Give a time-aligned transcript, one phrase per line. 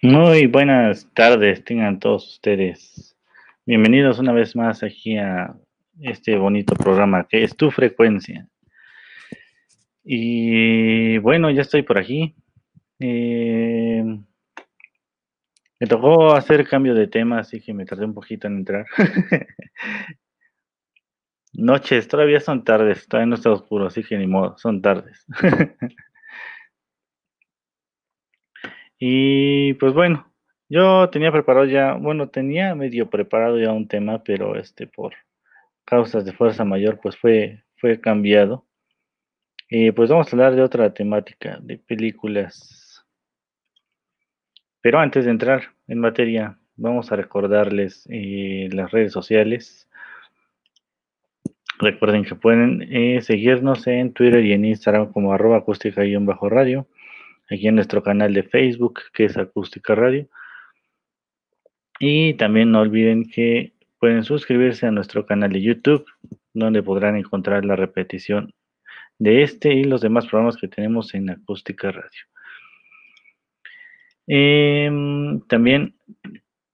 [0.00, 3.16] Muy buenas tardes, tengan todos ustedes.
[3.66, 5.56] Bienvenidos una vez más aquí a
[6.00, 8.46] este bonito programa que es tu frecuencia.
[10.04, 12.36] Y bueno, ya estoy por aquí.
[13.00, 14.04] Eh,
[15.80, 18.86] me tocó hacer cambio de tema, así que me tardé un poquito en entrar.
[21.54, 25.26] Noches, todavía son tardes, todavía no está oscuro, así que ni modo, son tardes.
[28.98, 30.30] y pues bueno,
[30.68, 35.14] yo tenía preparado ya, bueno, tenía medio preparado ya un tema, pero este por
[35.84, 38.66] causas de fuerza mayor, pues fue, fue cambiado.
[39.70, 43.04] Y pues vamos a hablar de otra temática, de películas.
[44.80, 49.88] Pero antes de entrar en materia, vamos a recordarles eh, las redes sociales.
[51.78, 56.86] Recuerden que pueden eh, seguirnos en Twitter y en Instagram como arroba acústica-radio.
[57.50, 60.28] Aquí en nuestro canal de Facebook, que es Acústica Radio.
[61.98, 66.04] Y también no olviden que pueden suscribirse a nuestro canal de YouTube,
[66.54, 68.54] donde podrán encontrar la repetición
[69.18, 72.20] de este y los demás programas que tenemos en Acústica Radio.
[74.26, 75.94] Em, también,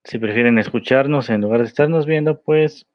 [0.02, 2.86] si prefieren escucharnos en lugar de estarnos viendo, pues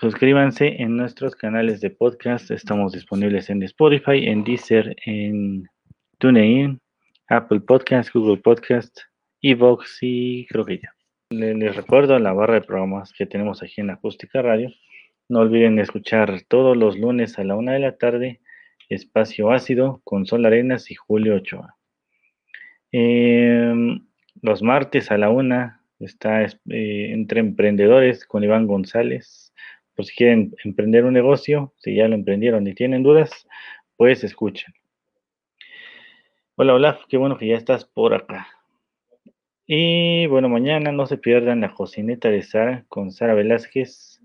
[0.00, 2.50] suscríbanse en nuestros canales de podcast.
[2.50, 5.68] Estamos disponibles en Spotify, en Deezer, en
[6.18, 6.80] TuneIn,
[7.30, 9.00] Apple Podcast, Google Podcast,
[9.42, 10.94] Evox y creo que ya.
[11.30, 14.70] Les recuerdo la barra de programas que tenemos aquí en Acústica Radio.
[15.28, 18.40] No olviden escuchar todos los lunes a la una de la tarde
[18.88, 21.76] Espacio Ácido con Sol Arenas y Julio Ochoa.
[22.92, 24.06] Em,
[24.40, 29.52] los martes a la una está eh, Entre Emprendedores con Iván González.
[29.94, 33.46] Por si quieren emprender un negocio, si ya lo emprendieron y tienen dudas,
[33.96, 34.72] pues escuchen.
[36.60, 38.48] Hola Olaf, qué bueno que ya estás por acá.
[39.64, 44.20] Y bueno, mañana no se pierdan la cocineta de Sara con Sara Velázquez.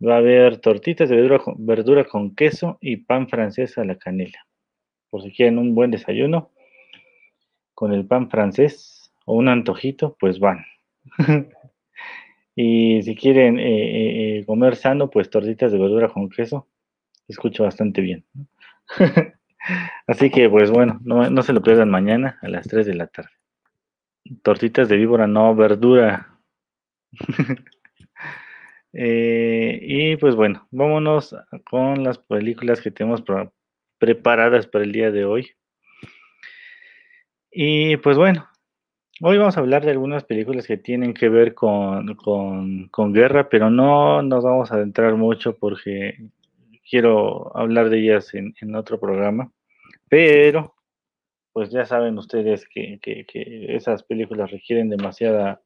[0.00, 4.46] Va a haber tortitas de verdura con, con queso y pan francés a la canela.
[5.10, 6.52] Por si quieren un buen desayuno
[7.74, 10.64] con el pan francés o un antojito, pues van.
[12.54, 16.68] y si quieren eh, eh, eh, comer sano, pues tortitas de verdura con queso.
[17.26, 18.24] Escucho bastante bien.
[20.06, 23.06] Así que pues bueno, no, no se lo pierdan mañana a las 3 de la
[23.06, 23.30] tarde.
[24.42, 26.38] Tortitas de víbora, no, verdura.
[28.92, 31.36] eh, y pues bueno, vámonos
[31.68, 33.22] con las películas que tenemos
[33.98, 35.50] preparadas para el día de hoy.
[37.50, 38.48] Y pues bueno,
[39.20, 43.48] hoy vamos a hablar de algunas películas que tienen que ver con, con, con guerra,
[43.48, 46.18] pero no nos vamos a adentrar mucho porque
[46.88, 49.50] quiero hablar de ellas en, otro programa.
[50.08, 50.74] Pero
[51.52, 52.98] pues ya saben ustedes que,
[53.68, 55.62] esas películas requieren demasiada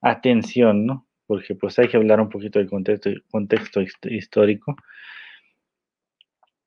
[0.00, 1.06] atención, ¿no?
[1.26, 4.76] Porque pues hay que hablar un poquito del contexto histórico.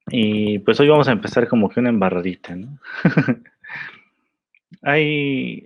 [0.09, 2.79] Y pues hoy vamos a empezar como que una embarradita, ¿no?
[4.81, 5.63] hay,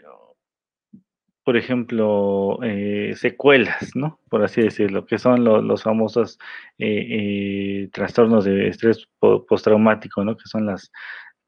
[1.44, 4.20] por ejemplo, eh, secuelas, ¿no?
[4.30, 6.38] Por así decirlo, que son los famosos
[6.78, 10.38] eh, eh, trastornos de estrés postraumático, ¿no?
[10.38, 10.92] Que son las,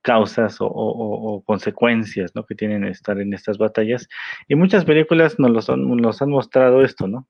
[0.04, 2.46] causas o, consecuencias ¿no?
[2.46, 4.08] que tienen estar en estas batallas.
[4.50, 7.26] Y muchas películas nos, los han, nos han mostrado esto, ¿no?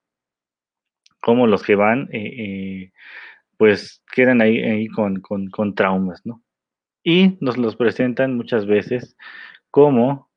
[1.21, 2.09] Como los que van,
[3.57, 6.41] pues quedan ahí, ahí con, con, traumas, ¿no?
[7.03, 9.15] Y nos los presentan muchas veces
[9.69, 10.31] como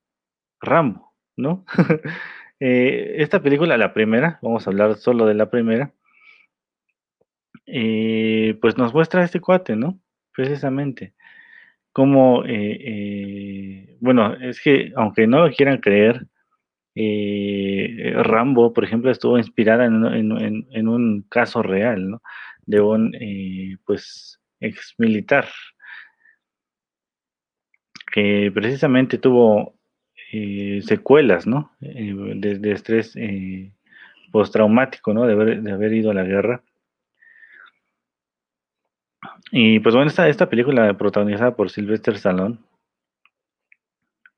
[0.61, 1.06] Rambo,
[1.37, 1.65] ¿no?
[2.59, 5.93] Eh, esta película, la primera, vamos a hablar solo de la primera,
[7.67, 10.01] pues nos muestra este cuate, ¿no?
[10.35, 11.13] Precisamente
[11.97, 16.27] como, eh, eh, bueno, es que aunque no lo quieran creer,
[16.95, 22.23] eh, Rambo, por ejemplo, estuvo inspirada en, un caso real, ¿no?
[22.67, 23.13] De un,
[23.87, 25.49] pues, ex militar
[28.13, 29.76] que precisamente tuvo
[30.83, 31.73] secuelas, ¿no?
[31.81, 33.17] de, estrés
[34.33, 35.27] postraumático, ¿no?
[35.27, 36.63] De haber, ido a la guerra.
[39.51, 42.59] Y pues bueno, esta, esta película protagonizada por Sylvester Stallone,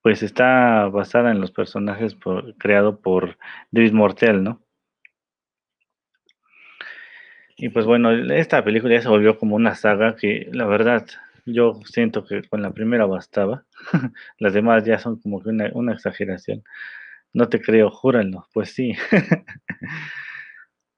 [0.03, 3.39] pues está basada en los personajes por, creado por
[3.71, 4.61] David Mortel, ¿no?
[7.56, 11.05] Y pues bueno, esta película ya se volvió como una saga que la verdad
[11.53, 13.65] yo siento que con la primera bastaba.
[14.39, 16.62] Las demás ya son como que una, exageración.
[17.33, 18.47] No te creo, júralo.
[18.53, 18.95] Pues sí.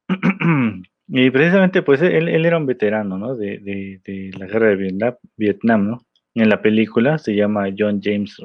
[1.09, 3.37] y precisamente pues él, él, era un veterano, ¿no?
[3.37, 5.99] De, de, de la guerra de Vietnam, Vietnam, ¿no?
[6.35, 8.37] En la película se llama John James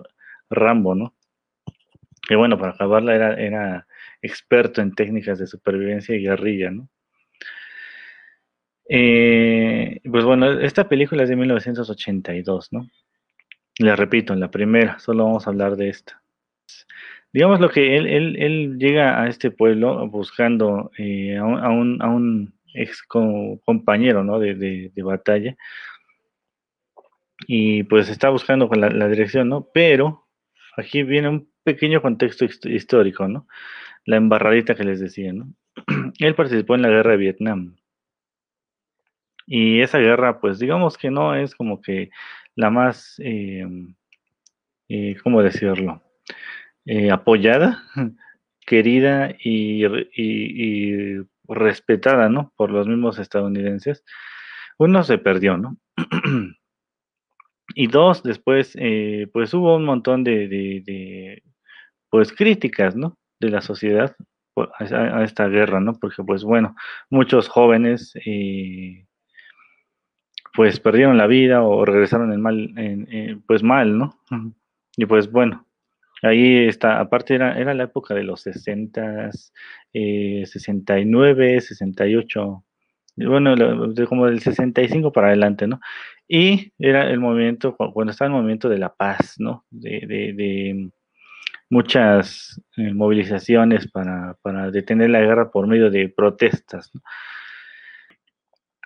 [0.49, 1.15] Rambo, ¿no?
[2.27, 3.87] Que bueno, para acabarla era, era
[4.21, 6.89] experto en técnicas de supervivencia y guerrilla, ¿no?
[8.89, 12.89] Eh, pues bueno, esta película es de 1982, ¿no?
[13.79, 16.21] Le repito, en la primera, solo vamos a hablar de esta.
[17.33, 22.07] Digamos lo que él, él, él llega a este pueblo buscando eh, a, un, a,
[22.07, 24.39] un, ex compañero, ¿no?
[24.39, 25.55] De, de, de, batalla.
[27.47, 29.69] Y pues está buscando con la, la dirección, ¿no?
[29.73, 30.27] Pero
[30.77, 33.47] aquí viene un pequeño contexto histórico, ¿no?
[34.05, 35.53] La embarradita que les decía, ¿no?
[36.19, 37.75] Él participó en la guerra de Vietnam.
[39.47, 42.09] Y esa guerra, pues digamos que no es como que
[42.55, 43.65] la más, eh,
[44.89, 46.01] eh, ¿cómo decirlo?
[46.85, 47.83] Eh, apoyada,
[48.65, 49.83] querida y,
[51.47, 52.53] respetada, ¿no?
[52.55, 54.03] Por los mismos estadounidenses.
[54.79, 55.77] Uno se perdió, ¿no?
[57.75, 61.43] y dos, después, eh, pues hubo un montón de,
[62.09, 63.17] pues críticas, ¿no?
[63.39, 64.15] De la sociedad
[64.55, 65.93] a, esta guerra, ¿no?
[65.99, 66.75] Porque, pues bueno,
[67.09, 68.13] muchos jóvenes
[70.55, 74.17] pues perdieron la vida o regresaron en mal, en, en, pues mal, ¿no?
[74.95, 75.67] Y pues bueno,
[76.21, 79.29] ahí está, aparte era, era la época de los 60,
[79.93, 82.63] eh, 69, 68,
[83.17, 85.79] bueno, de como del 65 para adelante, ¿no?
[86.27, 89.65] Y era el movimiento, cuando estaba el movimiento de la paz, ¿no?
[89.69, 90.89] De, de, de
[91.69, 97.01] muchas eh, movilizaciones para, para, detener la guerra por medio de protestas, ¿no?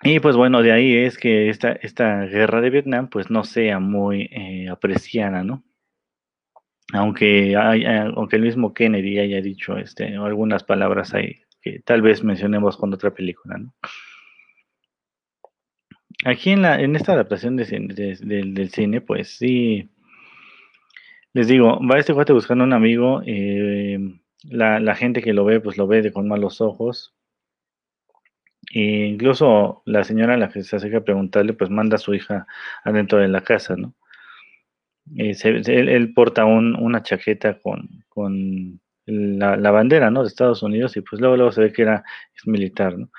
[0.02, 3.78] Y pues bueno, de ahí es que esta, esta guerra de Vietnam pues no sea
[3.80, 5.62] muy eh, apreciada, ¿no?
[6.92, 12.24] Aunque, hay, aunque el mismo Kennedy haya dicho este, algunas palabras ahí que tal vez
[12.24, 13.74] mencionemos con otra película, ¿no?
[16.24, 19.90] Aquí en, la, en esta adaptación de, de, de, del cine, pues sí,
[21.32, 23.98] les digo, va este cuate buscando un amigo, eh,
[24.44, 27.14] la, la, gente que lo ve, pues lo ve de con malos ojos,
[28.70, 32.14] e incluso la señora a la que se acerca a preguntarle, pues manda a su
[32.14, 32.46] hija
[32.84, 33.94] adentro de la casa, ¿no?
[35.16, 40.22] Eh, él, porta un, una chaqueta con, con la, bandera, ¿no?
[40.22, 42.04] De Estados Unidos y pues luego, luego se ve que era
[42.36, 43.10] es militar, ¿no?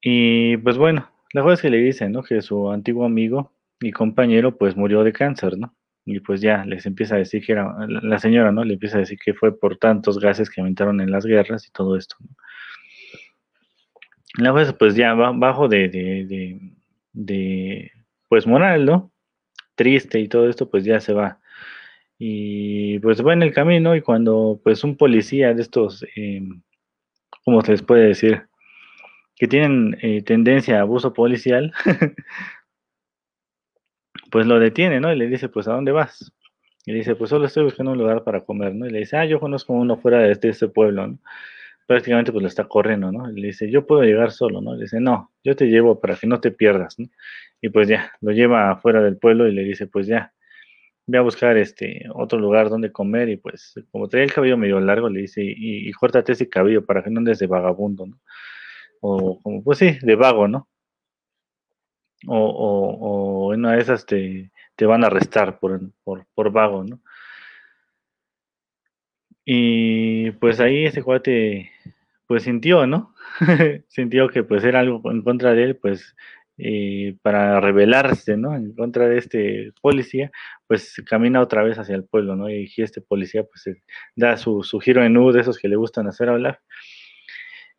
[0.00, 2.22] Y pues bueno, la cosa es que le dicen, ¿no?
[2.22, 5.74] Que su antiguo amigo y compañero pues murió de cáncer, ¿no?
[6.06, 8.64] Y pues ya les empieza a decir que era, la señora, ¿no?
[8.64, 11.70] Le empieza a decir que fue por tantos gases que aumentaron en las guerras y
[11.70, 12.28] todo esto, ¿no?
[14.38, 16.60] La cosa pues ya bajo de, de, de,
[17.12, 17.92] de,
[18.28, 19.12] pues moral, ¿no?
[19.74, 21.40] Triste y todo esto pues ya se va.
[22.18, 26.42] Y pues va en el camino y cuando pues un policía de estos, eh,
[27.44, 28.48] ¿cómo se les puede decir?
[29.36, 31.72] Que tienen eh, tendencia a abuso policial,
[34.30, 35.12] pues lo detiene, ¿no?
[35.12, 36.32] Y le dice, pues, ¿a dónde vas?
[36.86, 38.86] Y le dice, pues solo estoy buscando un lugar para comer, ¿no?
[38.86, 41.18] Y le dice, ah, yo conozco uno fuera de este, este pueblo, ¿no?
[41.88, 43.28] Prácticamente pues lo está corriendo, ¿no?
[43.28, 44.74] Le dice, yo puedo llegar solo, ¿no?
[44.74, 47.08] Le dice, no, yo te llevo para que no te pierdas, ¿no?
[47.62, 50.34] Y pues ya, lo lleva afuera del pueblo y le dice, pues ya,
[51.06, 54.78] voy a buscar este otro lugar donde comer y pues como trae el cabello medio
[54.80, 58.20] largo, le dice, y, y córtate ese cabello para que no andes de vagabundo, ¿no?
[59.00, 60.68] O como, pues sí, de vago, ¿no?
[62.26, 66.52] O, o, o en una de esas te, te van a arrestar por, por, por
[66.52, 67.00] vago, ¿no?
[69.50, 71.72] Y pues ahí ese cuate
[72.26, 73.14] pues sintió, ¿no?
[73.88, 76.14] sintió que pues era algo en contra de él, pues
[76.58, 78.54] eh, para rebelarse, ¿no?
[78.54, 80.30] En contra de este policía,
[80.66, 82.50] pues camina otra vez hacia el pueblo, ¿no?
[82.50, 83.74] Y este policía pues
[84.16, 86.60] da su, su giro en U de esos que le gustan hacer hablar.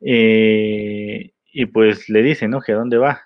[0.02, 2.62] Eh, y pues le dice, ¿no?
[2.62, 3.22] Que a dónde va.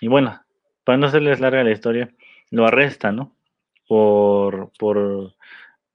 [0.00, 0.40] Y bueno,
[0.84, 2.14] para no hacerles larga la historia,
[2.50, 3.34] lo arresta, ¿no?
[3.88, 5.34] Por, por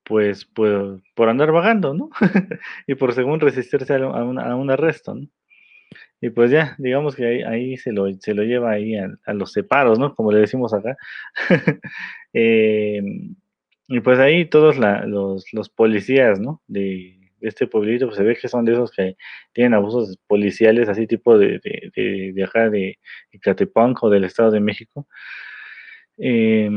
[0.08, 2.10] pues, pues por andar vagando, ¿no?
[2.88, 5.28] y por según resistirse a un, a un, arresto, ¿no?
[6.22, 9.52] Y pues ya, digamos que ahí, ahí se, lo, se lo lleva ahí a, los
[9.52, 10.16] separos, ¿no?
[10.16, 10.98] Como le decimos acá.
[12.34, 13.02] eh,
[13.90, 16.62] y pues ahí todos la, los, los, policías, ¿no?
[16.68, 19.16] De, este pueblito, pues se ve que son de esos que
[19.54, 22.98] tienen abusos policiales, así tipo de, de, de, de acá de
[24.02, 25.08] o del Estado de México.
[26.18, 26.70] Eh,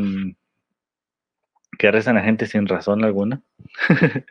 [1.78, 3.42] que arrestan a gente sin razón alguna.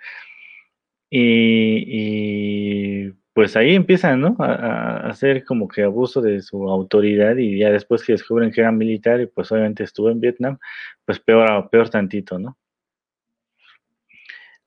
[1.09, 4.35] y, pues ahí empiezan, ¿no?
[4.39, 8.71] A, hacer como que abuso de su autoridad y ya después que descubren que era
[8.71, 10.59] militar y pues obviamente estuvo en Vietnam,
[11.05, 12.57] pues peor, peor tantito, ¿no?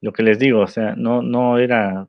[0.01, 2.09] Lo que les digo, o sea, no, no era,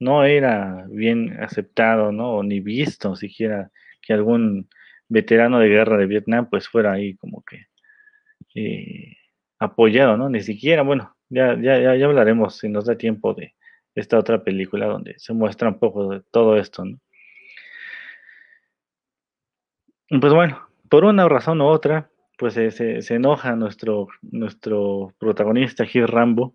[0.00, 2.42] no era bien aceptado, ¿no?
[2.42, 3.70] Ni visto siquiera
[4.02, 4.68] que algún
[5.08, 7.66] veterano de guerra de Vietnam pues fuera ahí como que
[8.54, 9.16] eh,
[9.58, 10.28] apoyado, ¿no?
[10.28, 13.54] Ni siquiera, bueno, ya, ya, ya, hablaremos si nos da tiempo de
[13.94, 16.98] esta otra película donde se muestra un poco de todo esto, ¿no?
[20.20, 26.54] Pues bueno, por una razón u otra, pues se, enoja nuestro, nuestro protagonista, Gil Rambo,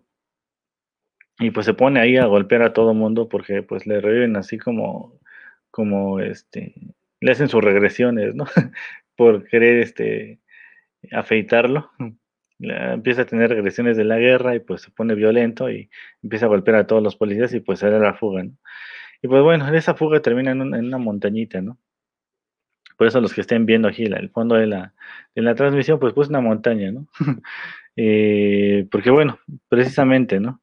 [1.38, 4.58] y pues se pone ahí a golpear a todo mundo porque pues le reviven así
[4.58, 5.20] como,
[5.70, 6.74] como este,
[7.20, 8.44] le hacen sus regresiones, ¿no?
[9.16, 10.40] por querer este,
[11.12, 11.90] afeitarlo
[12.70, 15.90] empieza a tener regresiones de la guerra y pues se pone violento y
[16.22, 18.52] empieza a golpear a todos los policías y pues sale la fuga, ¿no?
[19.22, 21.78] Y pues bueno, esa fuga termina en, una montañita, ¿no?
[22.96, 24.94] Por eso los que estén viendo aquí el fondo de la,
[25.34, 27.06] de la transmisión, pues pues una montaña, ¿no?
[27.96, 30.60] Eh, porque bueno, precisamente, ¿no?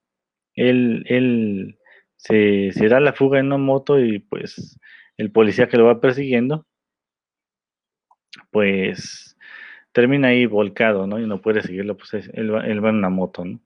[0.54, 1.80] Él, él
[2.18, 4.78] se, se da la fuga en una moto y pues
[5.16, 6.66] el policía que lo va persiguiendo,
[8.52, 9.31] pues
[9.92, 11.20] termina ahí volcado, ¿no?
[11.20, 13.60] Y no puede seguirlo, pues él va, en una moto, ¿no?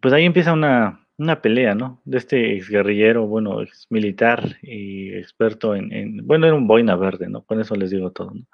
[0.00, 2.02] Pues ahí empieza una, una pelea, ¿no?
[2.04, 7.28] De este ex guerrillero, bueno, ex militar y experto en, bueno, era un boina verde,
[7.28, 7.44] ¿no?
[7.44, 8.46] Con eso les digo todo, ¿no?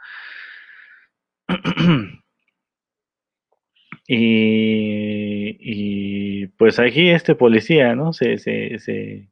[4.06, 8.12] y, y, pues aquí este policía, ¿no?
[8.12, 9.30] Se, se, se,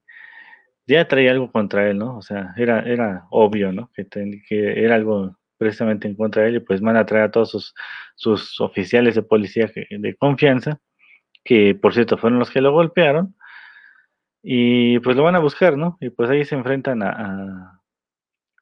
[0.86, 2.16] ya traía algo contra él, ¿no?
[2.18, 3.90] O sea, era, era obvio, ¿no?
[3.94, 4.06] Que,
[4.48, 7.50] que era algo precisamente en contra de él y pues van a traer a todos
[7.50, 7.74] sus,
[8.14, 10.80] sus oficiales de policía de confianza,
[11.44, 13.34] que por cierto fueron los que lo golpearon,
[14.42, 15.98] y pues lo van a buscar, ¿no?
[16.00, 17.82] Y pues ahí se enfrentan a,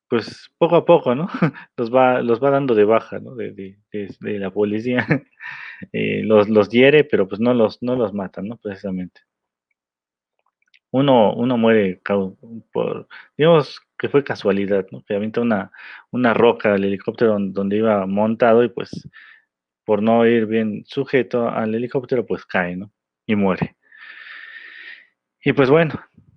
[0.08, 1.28] pues poco a poco, ¿no?
[1.76, 3.34] Los va, los va dando de baja, ¿no?
[3.34, 5.06] De, de, de, la policía.
[5.92, 8.56] Eh, los, los hiere, pero pues no los, no los matan, ¿no?
[8.56, 9.20] Precisamente.
[10.90, 12.00] Uno, uno muere
[12.72, 15.04] por, digamos, que fue casualidad, ¿no?
[15.04, 15.72] Que avienta una,
[16.10, 19.08] una roca al helicóptero donde, iba montado y pues
[19.84, 22.92] por no ir bien sujeto al helicóptero, pues cae, ¿no?
[23.26, 23.76] Y muere.
[25.42, 25.94] Y pues bueno,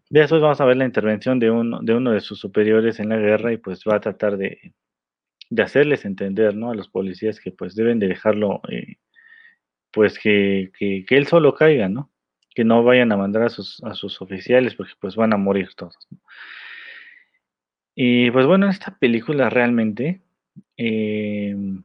[0.09, 3.17] después vamos a ver la intervención de uno, de uno de sus superiores en la
[3.17, 4.73] guerra y pues va a tratar de,
[5.49, 6.71] de hacerles entender, ¿no?
[6.71, 8.97] A los policías que pues deben de dejarlo, eh,
[9.91, 12.11] pues que, que, que, él solo caiga, ¿no?
[12.53, 15.69] Que no vayan a mandar a sus, a sus oficiales porque pues van a morir
[15.75, 16.19] todos, ¿no?
[18.01, 20.21] Y pues bueno, esta película realmente,
[20.77, 21.83] em,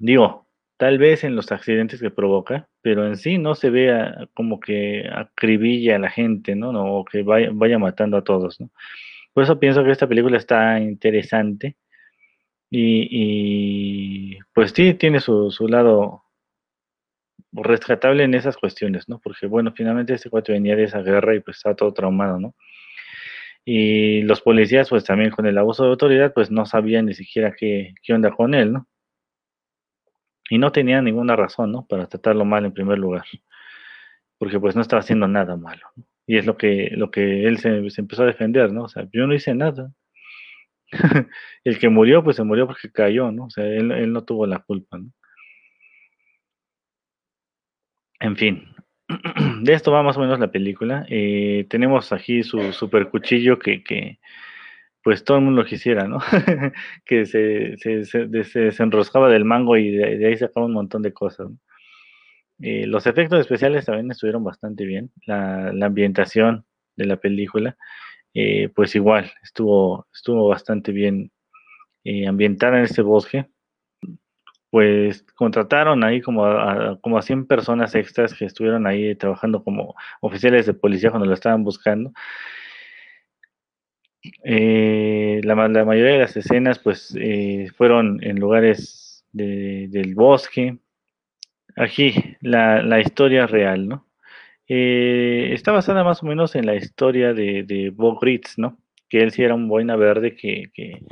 [0.00, 4.58] digo, tal vez en los accidentes que provoca, pero en sí no se vea como
[4.58, 6.72] que acribilla a la gente, ¿no?
[6.72, 6.92] ¿no?
[6.96, 8.70] O que vaya, matando a todos, ¿no?
[9.32, 11.76] Por eso pienso que esta película está interesante
[12.70, 16.24] y, pues sí, tiene su, su lado
[17.52, 19.20] rescatable en esas cuestiones, ¿no?
[19.20, 22.54] Porque bueno, finalmente este cuate venía de esa guerra y pues está todo traumado, ¿no?
[23.64, 27.54] Y los policías, pues también con el abuso de autoridad, pues no sabían ni siquiera
[27.56, 28.88] qué, qué onda con él, ¿no?
[30.50, 31.86] Y no tenían ninguna razón, ¿no?
[31.86, 33.24] Para tratarlo mal en primer lugar.
[34.38, 35.86] Porque pues no estaba haciendo nada malo.
[36.26, 38.84] Y es lo que, lo que él se, empezó a defender, ¿no?
[38.84, 39.92] O sea, yo no hice nada.
[41.64, 43.46] el que murió, pues se murió porque cayó, ¿no?
[43.46, 45.10] O sea, él, él no tuvo la culpa, ¿no?
[48.20, 48.64] En fin,
[49.62, 51.04] de esto va más o menos la película.
[51.08, 54.18] Eh, tenemos aquí su super cuchillo que,
[55.02, 56.18] pues todo el mundo quisiera, ¿no?
[57.04, 61.48] que se, se, se, desenroscaba del mango y de, ahí sacaba un montón de cosas.
[62.60, 65.10] Eh, los efectos especiales también estuvieron bastante bien.
[65.26, 66.64] La, la ambientación
[66.96, 67.76] de la película,
[68.34, 71.32] eh, pues igual, estuvo, estuvo bastante bien
[72.26, 73.46] ambientada en este bosque
[74.70, 79.94] pues contrataron ahí como a, como a 100 personas extras que estuvieron ahí trabajando como
[80.20, 82.12] oficiales de policía cuando lo estaban buscando.
[84.44, 90.78] Eh, la, mayoría de las escenas pues eh, fueron en lugares del bosque.
[91.76, 94.06] Aquí la, la historia real, ¿no?
[94.68, 98.78] Eh, está basada más o menos en la historia de, de Bob Ritz, ¿no?
[99.08, 101.02] Que él sí era un boina verde que, que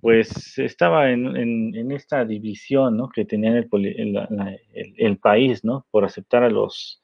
[0.00, 3.08] pues estaba en, esta división ¿no?
[3.08, 3.68] que tenía el,
[4.96, 5.86] el, país, ¿no?
[5.90, 7.00] Por aceptar a los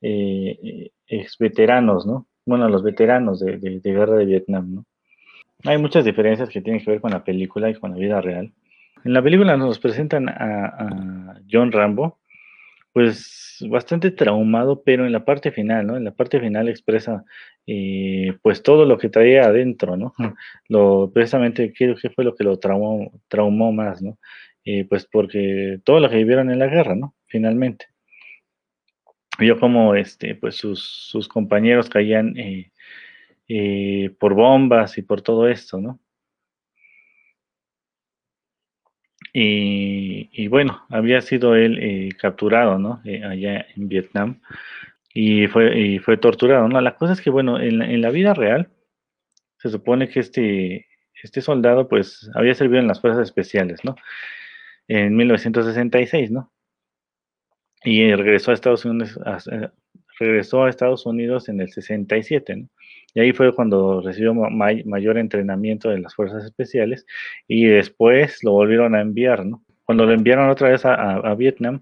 [0.00, 2.26] eh, ex veteranos, ¿no?
[2.44, 4.84] Bueno, a los veteranos de, guerra de Vietnam, ¿no?
[5.64, 8.52] Hay muchas diferencias que tienen que ver con la película y con la vida real.
[9.04, 12.18] En la película nos presentan a, John Rambo,
[12.96, 15.98] pues bastante traumado, pero en la parte final, ¿no?
[15.98, 17.26] En la parte final expresa
[17.66, 20.14] eh, pues todo lo que traía adentro, ¿no?
[20.70, 24.16] Lo, precisamente, ¿qué, qué fue lo que lo traumó, traumó más, ¿no?
[24.64, 27.14] Eh, pues porque todo lo que vivieron en la guerra, ¿no?
[27.26, 27.84] Finalmente.
[29.38, 35.82] Vio como este, pues sus, sus compañeros caían eh, por bombas y por todo esto,
[35.82, 36.00] ¿no?
[39.38, 43.02] Y, bueno, había sido él eh, capturado, ¿no?
[43.04, 44.40] Eh, allá en Vietnam
[45.12, 46.80] y fue, y fue torturado, ¿no?
[46.80, 48.70] La cosa es que, bueno, en, la vida real
[49.58, 50.86] se supone que este,
[51.22, 53.94] este soldado, pues, había servido en las fuerzas especiales, ¿no?
[54.88, 56.50] En 1966, ¿no?
[57.84, 59.20] Y regresó a Estados Unidos,
[60.18, 62.68] regresó a Estados Unidos en el 67, ¿no?
[63.14, 67.06] Y ahí fue cuando recibió mayor entrenamiento de las fuerzas especiales
[67.48, 69.64] y después lo volvieron a enviar, ¿no?
[69.84, 71.80] Cuando lo enviaron otra vez a, Vietnam,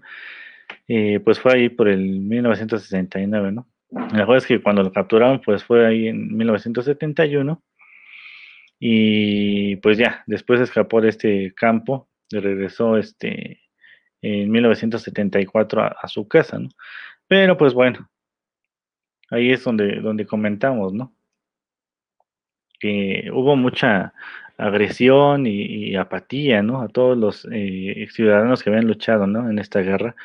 [0.87, 3.67] eh, pues fue ahí por el 1969, ¿no?
[3.91, 7.61] La verdad es que cuando lo capturaron, pues fue ahí en 1971
[8.79, 13.61] y pues ya, después escapó de este campo y regresó este,
[14.21, 16.69] en 1974 a, a su casa, ¿no?
[17.27, 18.09] Pero pues bueno,
[19.29, 21.15] ahí es donde, donde comentamos, ¿no?
[22.79, 24.13] que hubo mucha
[24.57, 26.81] agresión y, apatía, ¿no?
[26.81, 29.49] A todos los eh, ciudadanos que habían luchado, ¿no?
[29.49, 30.15] En esta guerra.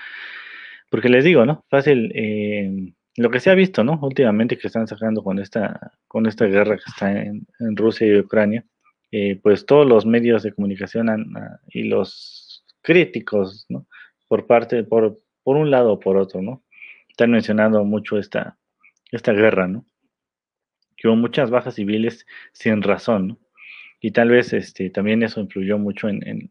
[0.91, 1.65] Porque les digo, ¿no?
[1.69, 3.99] Fácil, eh, lo que se ha visto, ¿no?
[4.03, 8.65] Últimamente que están sacando con esta, con esta guerra que está en, Rusia y Ucrania,
[9.13, 13.87] eh, pues todos los medios de comunicación ah, y los críticos, ¿no?
[14.29, 16.63] Por parte, por, por un lado o por otro, ¿no?
[17.09, 18.57] Están mencionando mucho esta,
[19.13, 19.85] esta guerra, ¿no?
[21.01, 23.39] que hubo muchas bajas civiles sin razón, ¿no?
[24.01, 26.51] Y tal vez este, también eso influyó mucho en,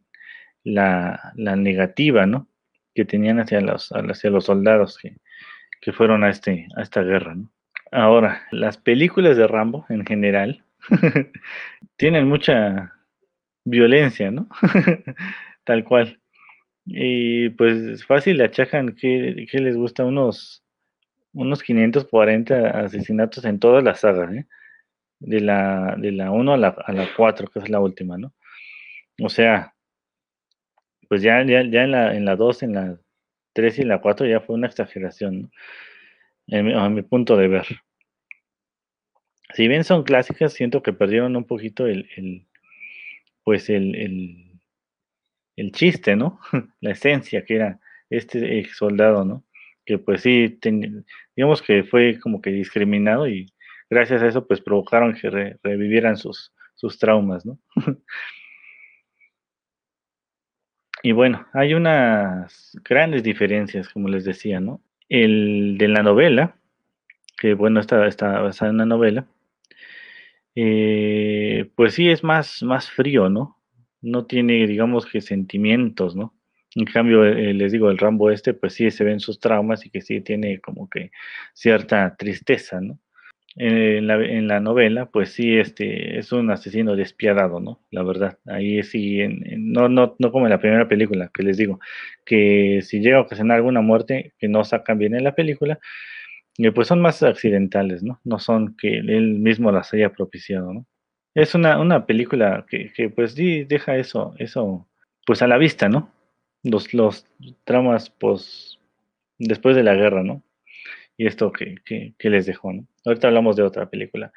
[0.63, 2.47] la, negativa, ¿no?
[2.95, 4.97] Que tenían hacia los, hacia los soldados
[5.81, 7.51] que, fueron a, este, a esta guerra, ¿no?
[7.91, 10.63] Ahora, las películas de Rambo en general
[11.97, 12.93] tienen mucha
[13.65, 14.47] violencia, ¿no?
[15.63, 16.19] Tal cual.
[16.85, 20.63] Y pues fácil achacan que, que les gusta unos
[21.33, 24.47] unos 540 asesinatos en todas las sagas, ¿eh?
[25.19, 28.33] De la, de la 1 a la, a la 4, que es la última, ¿no?
[29.21, 29.75] O sea,
[31.09, 32.99] pues ya, ya, ya en, la, en la 2, en la
[33.53, 35.41] 3 y en la 4 ya fue una exageración,
[36.47, 36.79] ¿no?
[36.79, 37.65] a mi punto de ver.
[39.53, 42.47] Si bien son clásicas, siento que perdieron un poquito el, el
[43.43, 44.59] pues el, el,
[45.55, 46.39] el, chiste, ¿no?
[46.81, 49.43] la esencia que era este ex soldado, ¿no?
[49.89, 50.59] Que pues sí,
[51.35, 53.51] digamos que fue como que discriminado y
[53.89, 55.31] gracias a eso pues provocaron que
[55.63, 57.57] revivieran sus, sus traumas, ¿no?
[61.01, 64.79] y bueno, hay unas grandes diferencias, como les decía, ¿no?
[65.09, 66.55] El de la novela,
[67.35, 69.25] que bueno, está, está basada en una novela,
[70.53, 73.57] eh, pues sí es más, más frío, ¿no?
[74.01, 76.35] No tiene, digamos que sentimientos, ¿no?
[76.75, 79.89] En cambio, eh, les digo, el Rambo este, pues sí se ven sus traumas y
[79.89, 81.11] que sí tiene como que
[81.53, 82.99] cierta tristeza, ¿no?
[83.55, 87.81] En la, en la novela, pues sí, este, es un asesino despiadado, ¿no?
[87.91, 89.19] La verdad, ahí sí,
[89.57, 91.79] no, no, no como en la primera película, que les digo,
[92.25, 95.79] que si llega a ocasionar alguna muerte que no sacan bien en la película,
[96.59, 98.19] eh, pues son más accidentales, ¿no?
[98.23, 100.85] No son que él mismo las haya propiciado, ¿no?
[101.33, 104.87] Es una, una película que, que pues sí deja eso, eso,
[105.25, 106.11] pues a la vista, ¿no?
[106.63, 107.25] Los, los
[107.63, 108.79] tramas pues,
[109.37, 110.43] después de la guerra, ¿no?
[111.17, 112.87] Y esto que, que, les dejó, ¿no?
[113.05, 114.31] Ahorita hablamos de otra película.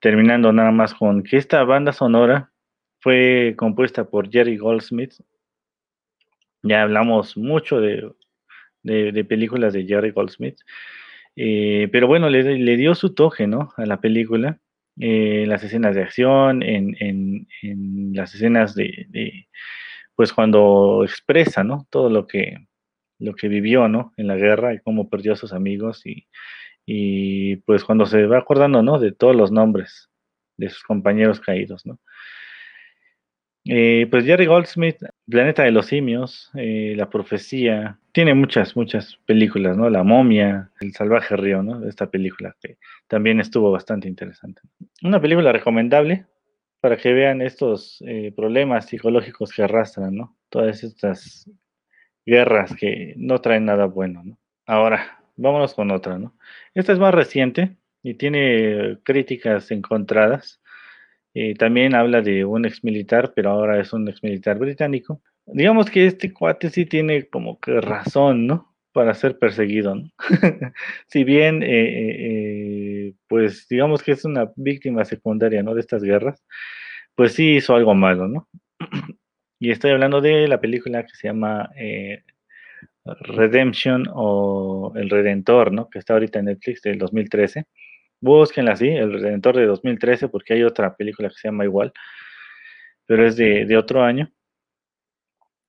[0.00, 2.52] Terminando nada más con que esta banda sonora
[3.00, 5.12] fue compuesta por Jerry Goldsmith.
[6.62, 8.10] Ya hablamos mucho de,
[8.82, 10.58] de, películas de Jerry Goldsmith.
[11.36, 13.72] Eh, pero bueno, le, le, dio su toque, ¿no?
[13.76, 14.58] A la película.
[14.98, 19.48] Eh, las escenas de acción, en, en, en las escenas de,
[20.20, 21.86] pues cuando expresa, ¿no?
[21.88, 22.68] Todo lo que,
[23.18, 24.12] lo que vivió, ¿no?
[24.18, 26.26] En la guerra y cómo perdió a sus amigos y,
[26.84, 28.98] y pues cuando se va acordando, ¿no?
[28.98, 30.10] De todos los nombres
[30.58, 31.98] de sus compañeros caídos, ¿no?
[33.64, 39.78] Eh, pues Jerry Goldsmith, Planeta de los Simios, eh, La Profecía, tiene muchas, muchas películas,
[39.78, 39.88] ¿no?
[39.88, 41.88] La Momia, El Salvaje Río, ¿no?
[41.88, 42.76] Esta película que
[43.08, 44.60] también estuvo bastante interesante.
[45.02, 46.26] Una película recomendable,
[46.80, 50.36] para que vean estos eh, problemas psicológicos que arrastran, ¿no?
[50.48, 51.50] Todas estas
[52.24, 54.38] guerras que no traen nada bueno, ¿no?
[54.66, 56.34] Ahora, vámonos con otra, ¿no?
[56.74, 60.60] Esta es más reciente y tiene críticas encontradas.
[61.34, 65.20] Eh, también habla de un ex militar, pero ahora es un ex militar británico.
[65.46, 68.70] Digamos que este cuate sí tiene como que razón, ¿no?
[68.92, 70.10] para ser perseguido, ¿no?
[71.06, 71.62] si bien,
[73.28, 75.74] pues digamos que es una víctima secundaria, ¿no?
[75.74, 76.44] De estas guerras,
[77.14, 78.48] pues sí hizo algo malo, ¿no?
[79.60, 81.70] y estoy hablando de la película que se llama
[83.04, 85.88] Redemption o El Redentor, ¿no?
[85.88, 87.66] Que está ahorita en Netflix del 2013.
[88.20, 91.92] Búsquenla así, El Redentor de 2013, porque hay otra película que se llama igual,
[93.06, 94.30] pero es de, otro año.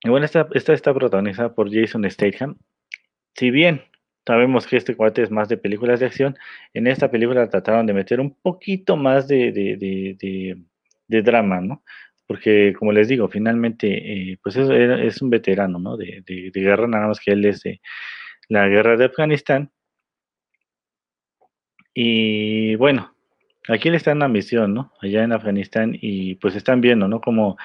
[0.03, 2.57] Y bueno, esta, esta está protagonizada por Jason Statham.
[3.35, 3.83] Si bien
[4.25, 6.37] sabemos que este cuate es más de películas de acción,
[6.73, 10.57] en esta película trataron de meter un poquito más de,
[11.07, 11.83] drama, ¿no?
[12.31, 15.97] porque como les digo, finalmente, eh, pues es, un veterano, ¿no?
[15.97, 17.81] De, guerra, nada más que él es de
[18.47, 19.69] la guerra de Afganistán.
[21.93, 23.13] Y bueno,
[23.67, 24.93] aquí él está en una misión, ¿no?
[25.01, 27.19] Allá en Afganistán y pues están viendo, ¿no?
[27.19, 27.57] Como,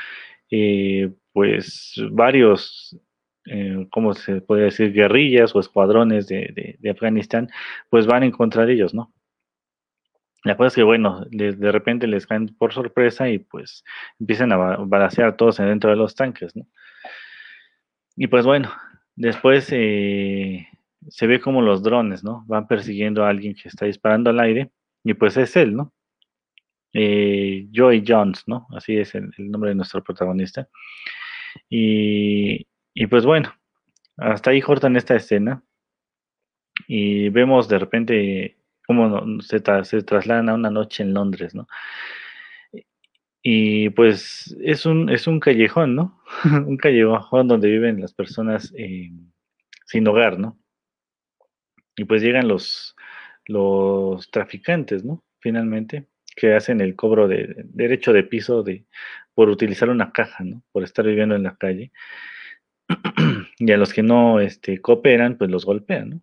[0.50, 2.98] eh, pues, varios,
[3.46, 4.92] eh, ¿cómo se puede decir?
[4.92, 7.48] Guerrillas o escuadrones de, de Afganistán,
[7.90, 9.12] pues van en contra de ellos, ¿no?
[10.46, 13.82] La cosa es que, bueno, de, repente les caen por sorpresa y pues
[14.20, 16.68] empiezan a balancear todos dentro de los tanques, ¿no?
[18.14, 18.70] Y pues bueno,
[19.16, 20.68] después eh,
[21.08, 22.44] se ve como los drones, ¿no?
[22.46, 24.70] Van persiguiendo a alguien que está disparando al aire
[25.02, 25.92] y pues es él, ¿no?
[26.92, 28.68] Eh, Joy Jones, ¿no?
[28.70, 30.68] Así es el, nombre de nuestro protagonista.
[31.68, 32.64] Y,
[32.96, 33.54] y, pues bueno,
[34.16, 35.62] hasta ahí cortan esta escena
[36.88, 38.56] y vemos de repente
[38.86, 41.68] cómo se, trasladan a una noche en Londres, ¿no?
[43.42, 46.20] Y pues es un, es un callejón, ¿no?
[46.66, 49.10] un callejón donde viven las personas eh,
[49.84, 50.58] sin hogar, ¿no?
[51.96, 52.96] Y pues llegan los,
[53.44, 55.22] los traficantes, ¿no?
[55.40, 58.86] Finalmente, que hacen el cobro de, derecho de piso de,
[59.34, 60.62] por utilizar una caja, ¿no?
[60.72, 61.92] Por estar viviendo en la calle.
[63.58, 66.20] y a los que no este, cooperan, pues los golpean, ¿no?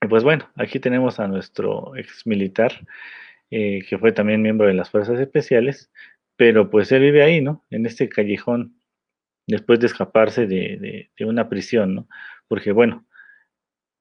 [0.00, 2.86] Y pues bueno, aquí tenemos a nuestro ex militar,
[3.50, 5.90] eh, que fue también miembro de las Fuerzas Especiales,
[6.36, 7.64] pero pues él vive ahí, ¿no?
[7.70, 8.80] En este callejón,
[9.46, 12.08] después de escaparse de, una prisión, ¿no?
[12.46, 13.06] Porque bueno,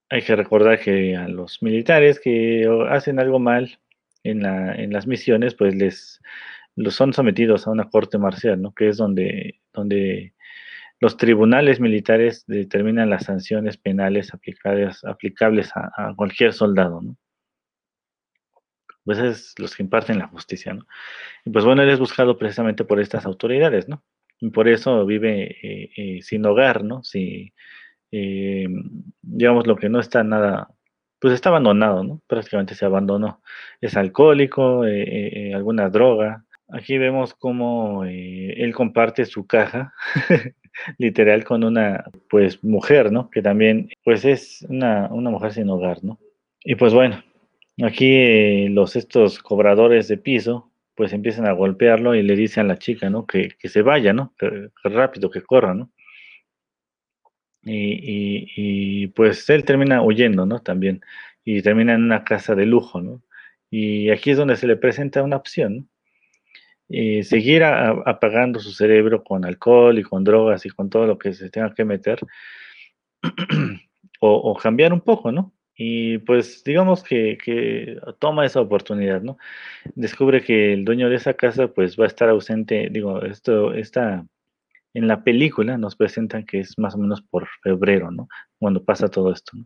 [0.09, 3.79] hay que recordar que a los militares que hacen algo mal
[4.23, 6.21] en, la, en las misiones, pues les
[6.77, 8.73] los son sometidos a una corte marcial, ¿no?
[8.73, 10.33] Que es donde, donde
[10.99, 17.17] los tribunales militares determinan las sanciones penales aplicables, aplicables a, cualquier soldado, ¿no?
[19.03, 20.85] Pues es los que imparten la justicia, ¿no?
[21.45, 24.03] Y pues bueno, él es buscado precisamente por estas autoridades, ¿no?
[24.39, 27.03] Y por eso vive eh, eh, sin hogar, ¿no?
[27.03, 27.53] Si,
[28.11, 28.67] eh,
[29.21, 30.69] digamos, lo que no está nada,
[31.19, 32.21] pues está abandonado, ¿no?
[32.27, 33.41] Prácticamente se abandonó.
[33.81, 34.83] Es alcohólico,
[35.53, 36.45] alguna droga.
[36.69, 39.93] Aquí vemos cómo él comparte su caja
[40.97, 43.29] literal con una pues mujer, ¿no?
[43.29, 46.19] Que también pues es una, mujer sin hogar, ¿no?
[46.63, 47.23] Y pues bueno,
[47.81, 52.67] aquí eh, los estos cobradores de piso pues empiezan a golpearlo y le dicen a
[52.69, 53.25] la chica, ¿no?
[53.25, 54.33] Que, se vaya, ¿no?
[54.37, 55.91] Que, rápido, que corra, ¿no?
[57.63, 60.59] Y, y, pues él termina huyendo, ¿no?
[60.59, 61.01] También.
[61.45, 63.21] Y termina en una casa de lujo, ¿no?
[63.69, 65.85] Y aquí es donde se le presenta una opción, ¿no?
[66.89, 71.33] Y seguir apagando su cerebro con alcohol y con drogas y con todo lo que
[71.33, 72.19] se tenga que meter,
[74.21, 75.53] o, cambiar un poco, ¿no?
[75.75, 79.37] Y pues digamos que, toma esa oportunidad, ¿no?
[79.95, 84.25] Descubre que el dueño de esa casa pues va a estar ausente, digo, esto está
[84.93, 88.27] en la película nos presentan que es más o menos por febrero, ¿no?
[88.57, 89.65] Cuando pasa todo esto, ¿no?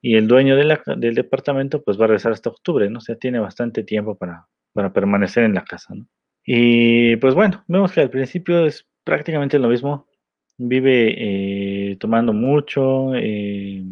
[0.00, 2.98] Y el dueño del departamento pues va a regresar hasta octubre, ¿no?
[2.98, 6.06] O sea, tiene bastante tiempo para, para permanecer en la casa, ¿no?
[6.50, 10.08] Y pues bueno, vemos que al principio es prácticamente lo mismo.
[10.56, 13.84] Vive eh, tomando mucho, eh,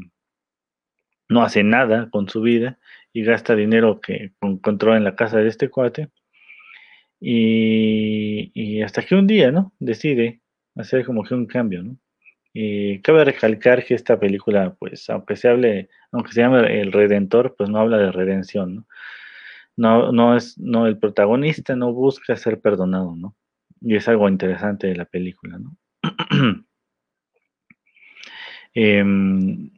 [1.28, 2.78] no hace nada con su vida
[3.12, 6.08] y gasta dinero que encontró en la casa de este cuate.
[7.20, 9.74] Y, hasta que un día, ¿no?
[9.78, 10.40] Decide
[10.76, 11.98] hacer como que un cambio, ¿no?
[12.54, 17.54] Y cabe recalcar que esta película, pues, aunque se hable, aunque se llame El Redentor,
[17.54, 18.86] pues no habla de redención, ¿no?
[19.76, 23.34] No, no es, no, el protagonista no busca ser perdonado, ¿no?
[23.80, 25.76] Y es algo interesante de la película, ¿no?
[28.78, 29.70] Em,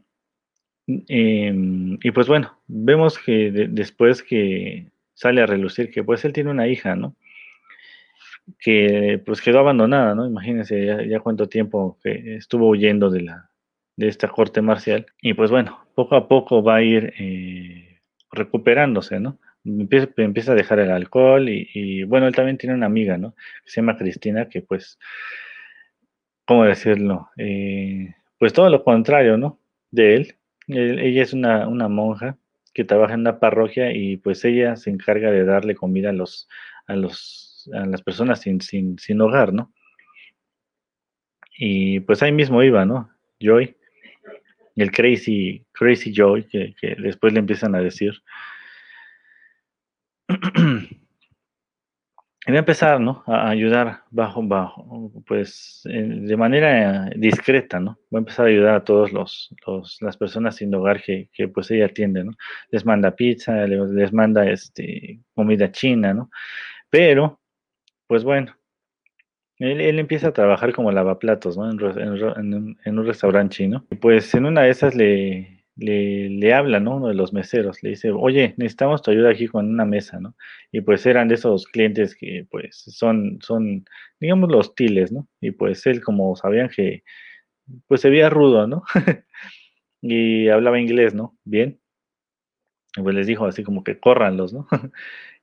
[1.07, 6.51] em, y pues bueno, vemos que después que sale a relucir que pues él tiene
[6.51, 7.15] una hija, ¿no?
[8.59, 10.27] Que pues quedó abandonada, ¿no?
[10.27, 13.51] Imagínense ya, cuánto tiempo que estuvo huyendo de la
[13.97, 15.07] de esta corte marcial.
[15.23, 18.01] Y pues bueno, poco a poco va a ir eh,
[18.33, 19.39] recuperándose, ¿no?
[19.65, 23.35] Empieza, a dejar el alcohol y, bueno, él también tiene una amiga, ¿no?
[23.65, 24.99] Que se llama Cristina, que pues,
[26.47, 27.31] ¿cómo decirlo?
[27.37, 29.61] Eh, pues todo lo contrario, ¿no?
[29.91, 30.37] De él.
[30.69, 32.37] ella es una, monja
[32.75, 36.49] que trabaja en una parroquia y pues ella se encarga de darle comida a los,
[36.87, 39.73] a los, a las personas sin, sin, sin hogar, ¿no?
[41.59, 43.11] Y pues ahí mismo iba, ¿no?
[43.41, 43.77] Joy,
[44.77, 48.13] el Crazy, Crazy Joy, que después le empiezan a decir.
[52.47, 53.23] Voy a empezar, ¿no?
[53.27, 57.99] A ayudar bajo, bajo, pues de manera discreta, ¿no?
[58.11, 59.55] Voy a empezar a ayudar a todos los,
[60.01, 62.33] las personas sin hogar que, que, pues ella atiende, ¿no?
[62.71, 66.31] Les manda pizza, les, manda este, comida china, ¿no?
[66.89, 67.39] Pero,
[68.07, 68.57] pues bueno,
[69.59, 71.71] él, él, empieza a trabajar como lavaplatos, ¿no?
[71.71, 73.87] En, en, en, un restaurante chino.
[73.91, 76.97] Y pues en una de esas le, le, le habla, ¿no?
[76.97, 80.35] Uno de los meseros, le dice, oye, necesitamos tu ayuda aquí con una mesa, ¿no?
[80.73, 83.85] Y pues eran de esos clientes que pues son, son,
[84.21, 85.29] digamos, los hostiles, ¿no?
[85.41, 87.05] Y pues él, como sabían que,
[87.87, 88.85] pues se veía rudo, ¿no?
[90.03, 91.39] y hablaba inglés, ¿no?
[91.45, 91.81] Bien.
[92.97, 94.67] Y pues les dijo así como que córranlos, ¿no?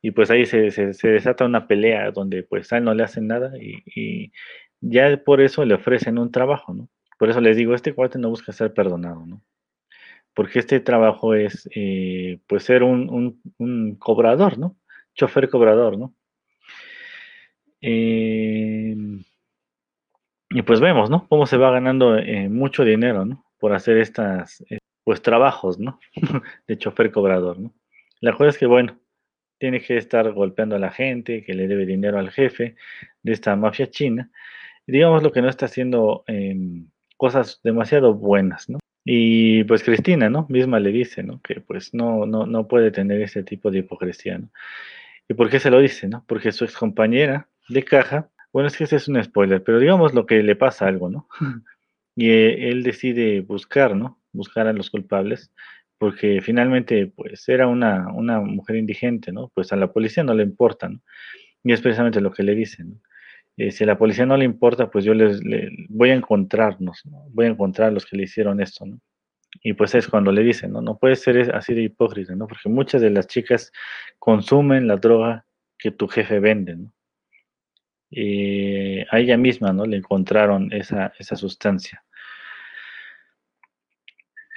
[0.01, 3.27] y pues ahí se, se, desata una pelea donde pues a él no le hacen
[3.27, 4.33] nada y, y
[4.81, 6.89] ya por eso le ofrecen un trabajo, ¿no?
[7.17, 9.41] Por eso les digo, este cuate no busca ser perdonado, ¿no?
[10.35, 14.77] Porque este trabajo es, eh, pues, ser un, un, cobrador, ¿no?
[15.15, 16.13] Chofer cobrador, ¿no?
[17.81, 19.23] Em,
[20.49, 21.27] y pues vemos, ¿no?
[21.29, 23.45] Cómo se va ganando eh, mucho dinero, ¿no?
[23.59, 25.99] Por hacer estas, eh, pues, trabajos, ¿no?
[26.67, 27.73] de chofer cobrador, ¿no?
[28.19, 28.99] La cosa es que, bueno,
[29.57, 32.75] tiene que estar golpeando a la gente, que le debe dinero al jefe
[33.23, 34.31] de esta mafia china.
[34.87, 38.79] Digamos lo que no está haciendo em, cosas demasiado buenas, ¿no?
[39.07, 40.47] Y pues Cristina, ¿no?
[40.49, 41.39] Misma le dice, ¿no?
[41.41, 44.49] Que pues no, no, no puede tener ese tipo de hipocresía, ¿no?
[45.29, 46.25] ¿Y por qué se lo dice, no?
[46.27, 50.15] Porque su ex compañera de caja, bueno, es que ese es un spoiler, pero digamos
[50.15, 51.27] lo que le pasa algo, ¿no?
[52.15, 54.19] y eh, él decide buscar, ¿no?
[54.33, 55.53] Buscar a los culpables,
[55.99, 59.51] porque finalmente, pues era una, una mujer indigente, ¿no?
[59.53, 61.01] Pues a la policía no le importa, ¿no?
[61.63, 63.01] Y es precisamente lo que le dicen, ¿no?
[63.57, 65.39] Eh, si a la policía no le importa, pues yo les,
[65.89, 68.99] voy a encontrarnos, voy a encontrar a los que le hicieron esto, ¿no?
[69.61, 70.81] Y pues es cuando le dicen, ¿no?
[70.81, 72.47] No puede ser así de hipócrita, ¿no?
[72.47, 73.71] Porque muchas de las chicas
[74.19, 75.45] consumen la droga
[75.77, 76.91] que tu jefe vende, ¿no?
[78.09, 79.85] Y a ella misma, ¿no?
[79.85, 82.03] Le encontraron esa, esa sustancia.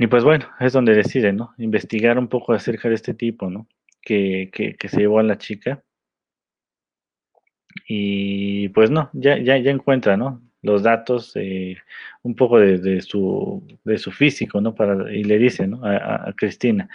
[0.00, 1.54] Y pues bueno, es donde deciden, ¿no?
[1.58, 3.68] Investigar un poco acerca de este tipo, ¿no?
[4.02, 5.84] Que, que se llevó a la chica
[7.86, 10.42] y pues no, ya, ya, ya encuentra, ¿no?
[10.62, 11.76] Los datos, eh,
[12.22, 14.74] un poco de, su, de su físico, ¿no?
[15.10, 15.80] Y le dice, ¿no?
[15.84, 16.88] A, Cristina.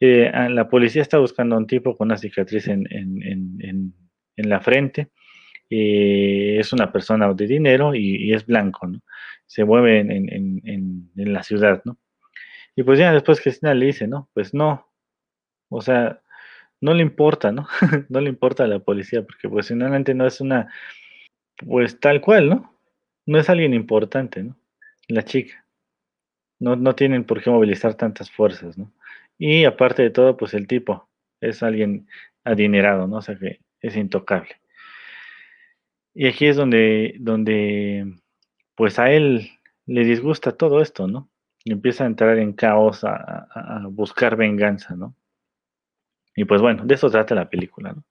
[0.00, 3.94] Eh, la policía está buscando a un tipo con una cicatriz en,
[4.36, 5.10] la frente.
[5.70, 9.00] Eh, es una persona de dinero y, es blanco, ¿no?
[9.46, 11.98] Se mueve en, la ciudad, ¿no?
[12.76, 14.28] Y pues ya después Cristina le dice, ¿no?
[14.34, 14.90] Pues no.
[15.68, 16.20] O sea,
[16.84, 17.66] no le importa, ¿no?
[18.10, 20.70] no le importa a la policía, porque pues finalmente no es una,
[21.56, 22.78] pues tal cual, ¿no?
[23.24, 24.54] No es alguien importante, ¿no?
[25.08, 25.64] La chica.
[26.60, 28.92] No, no tienen por qué movilizar tantas fuerzas, ¿no?
[29.38, 31.08] Y aparte de todo, pues el tipo
[31.40, 32.06] es alguien
[32.44, 33.16] adinerado, ¿no?
[33.16, 34.60] O sea que es intocable.
[36.12, 38.14] Y aquí es donde, donde,
[38.74, 39.48] pues a él
[39.86, 41.30] le disgusta todo esto, ¿no?
[41.64, 45.16] Y empieza a entrar en caos, a, a buscar venganza, ¿no?
[46.36, 48.04] Y pues bueno, de eso trata la película, ¿no?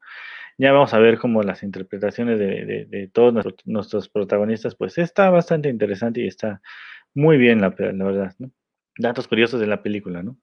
[0.57, 3.33] Ya vamos a ver cómo las interpretaciones de, todos
[3.65, 6.61] nuestros, protagonistas, pues está bastante interesante y está
[7.15, 8.51] muy bien, la, verdad, ¿no?
[8.97, 10.37] Datos curiosos de la película, ¿no?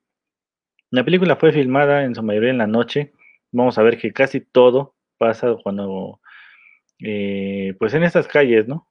[0.91, 3.13] La película fue filmada en su mayoría en la noche.
[3.53, 6.21] Vamos a ver que casi todo pasa cuando,
[6.99, 8.89] eh, pues en estas calles, ¿no?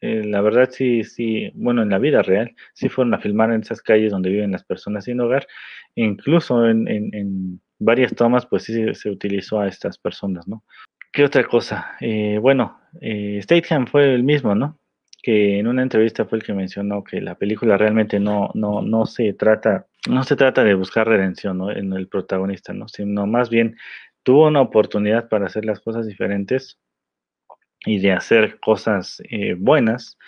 [0.00, 3.62] Eh, la verdad sí, sí, bueno, en la vida real, sí fueron a filmar en
[3.62, 5.48] esas calles donde viven las personas sin hogar,
[5.96, 10.64] incluso en, en varias tomas, pues sí se utilizó a estas personas, ¿no?
[11.12, 11.96] ¿Qué otra cosa?
[12.00, 14.78] Eh, bueno, eh, Stateham fue el mismo, ¿no?
[15.22, 19.04] Que en una entrevista fue el que mencionó que la película realmente no, no, no
[19.04, 21.70] se trata, no se trata de buscar redención ¿no?
[21.70, 22.88] en el protagonista, ¿no?
[22.88, 23.76] Sino más bien
[24.22, 26.78] tuvo una oportunidad para hacer las cosas diferentes
[27.84, 30.18] y de hacer cosas eh, buenas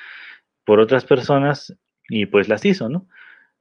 [0.64, 1.74] por otras personas
[2.08, 3.08] y pues las hizo, ¿no?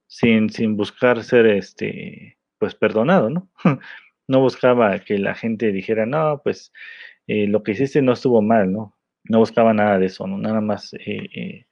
[0.06, 3.48] Sin, sin buscar ser este pues perdonado, ¿no?
[4.28, 6.72] no buscaba que la gente dijera, no, pues
[7.26, 8.96] eh, lo que hiciste no estuvo mal, ¿no?
[9.24, 10.38] No buscaba nada de eso, ¿no?
[10.38, 11.66] Nada más, eh, eh,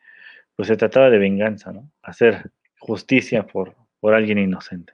[0.56, 1.90] pues se trataba de venganza, ¿no?
[2.02, 4.92] Hacer justicia por, por alguien inocente.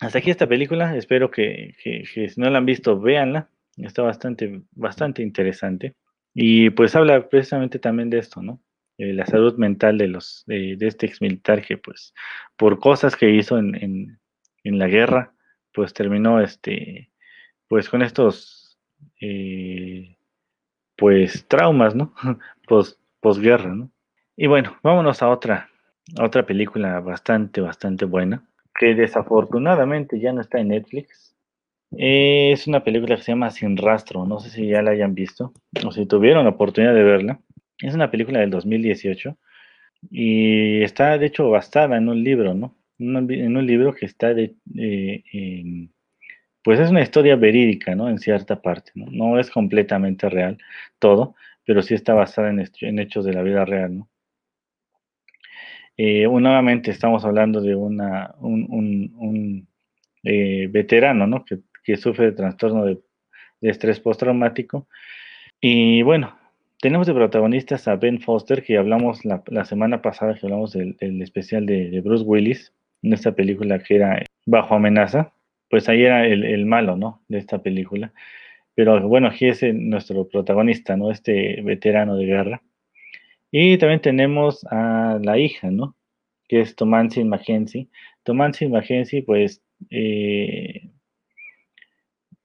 [0.00, 4.62] Hasta aquí esta película, espero que, que, si no la han visto, véanla, está bastante,
[4.72, 5.94] bastante interesante.
[6.34, 8.60] Y pues habla precisamente también de esto, ¿no?
[8.98, 12.14] eh, la salud mental de los de, este ex militar que pues
[12.56, 14.18] por cosas que hizo en,
[14.64, 15.32] la guerra
[15.72, 17.10] pues terminó este
[17.68, 18.78] pues con estos
[19.20, 20.16] eh,
[20.96, 22.14] pues traumas no
[22.68, 23.90] post posguerra no
[24.36, 25.70] y bueno vámonos a otra
[26.20, 28.44] otra película bastante bastante buena
[28.78, 31.34] que desafortunadamente ya no está en Netflix.
[31.96, 35.52] Es una película que se llama Sin Rastro no sé si ya la hayan visto
[35.86, 37.40] o si tuvieron la oportunidad de verla.
[37.78, 39.36] Es una película del 2018
[40.10, 42.74] y está de hecho basada en un libro, ¿no?
[42.98, 45.88] En un libro que está de, eh,
[46.62, 48.08] pues es una historia verídica, ¿no?
[48.08, 49.38] En cierta parte, ¿no?
[49.38, 50.58] Es completamente real
[50.98, 54.08] todo, pero sí está basada en, hechos de la vida real, ¿no?
[55.96, 59.68] Eh, nuevamente estamos hablando de una, un,
[60.24, 61.44] eh, veterano, ¿no?
[61.44, 62.98] Que, sufre de trastorno de
[63.60, 64.88] estrés postraumático.
[65.60, 66.36] Y bueno,
[66.84, 71.64] tenemos de protagonistas a Ben Foster, que hablamos la, semana pasada, que hablamos del, especial
[71.64, 72.74] de, Bruce Willis,
[73.04, 75.32] en esta película que era Bajo amenaza.
[75.70, 77.22] Pues ahí era el, malo, ¿no?
[77.28, 78.12] De esta película.
[78.74, 81.10] Pero bueno, aquí es nuestro protagonista, ¿no?
[81.10, 82.62] Este veterano de guerra.
[83.50, 85.96] Y también tenemos a la hija, ¿no?
[86.48, 87.88] Que es Tomancy Mackenzie.
[88.24, 90.90] Tomancy Mackenzie, pues, eh,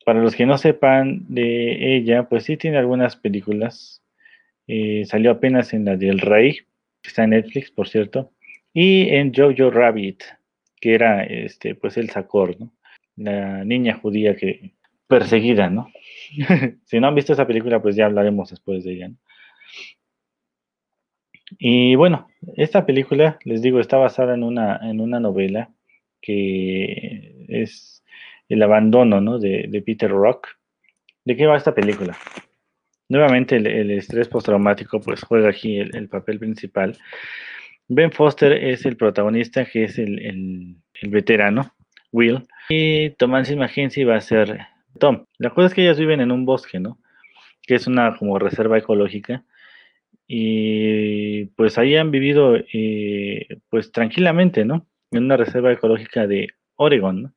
[0.06, 4.00] para los que no sepan de ella, pues sí tiene algunas películas
[4.72, 6.58] eh, salió apenas en la del Rey,
[7.02, 8.32] que está en Netflix, por cierto.
[8.72, 10.22] Y en Jojo Rabbit,
[10.80, 12.72] que era este, pues el Sacor, ¿no?
[13.16, 14.74] La niña judía que
[15.08, 15.92] perseguida, ¿no?
[16.86, 19.12] si no han visto esa película, pues ya hablaremos después de ella.
[21.58, 25.72] Y bueno, esta película, les digo, está basada en una, en una novela
[26.22, 28.04] que es
[28.50, 29.40] El abandono ¿no?
[29.40, 30.48] de, de Peter Rock.
[31.26, 32.18] ¿De qué va esta película?
[33.10, 36.96] Nuevamente el, estrés postraumático pues juega aquí el, papel principal.
[37.90, 41.74] Ben Foster es el protagonista, que es el, veterano,
[42.12, 44.60] Will, y Thomas Mackenzie va a ser
[45.00, 45.26] Tom.
[45.40, 47.00] La cosa es que ellas viven en un bosque, ¿no?
[47.64, 49.44] Que es una como reserva ecológica.
[50.28, 54.86] Y pues ahí han vivido eh, pues tranquilamente, ¿no?
[55.12, 57.34] En una reserva ecológica de Oregon, ¿no?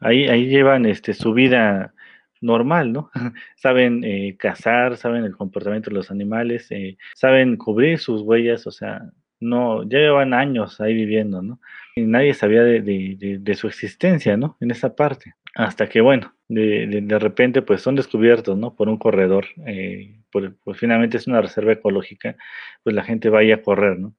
[0.00, 1.92] Ahí, ahí llevan este, su vida
[2.40, 3.10] normal, ¿no?
[3.56, 8.70] saben eh, cazar, saben el comportamiento de los animales, eh, saben cubrir sus huellas, o
[8.70, 9.02] sea,
[9.42, 11.60] no, ya llevan años ahí viviendo, ¿no?
[11.96, 14.56] Y nadie sabía de, su existencia, ¿no?
[14.60, 15.34] En esa parte.
[15.54, 18.74] Hasta que, bueno, de, repente, pues son descubiertos, ¿no?
[18.74, 22.36] Por un corredor, eh, pues finalmente es una reserva ecológica,
[22.82, 24.14] pues la gente vaya a correr, ¿no?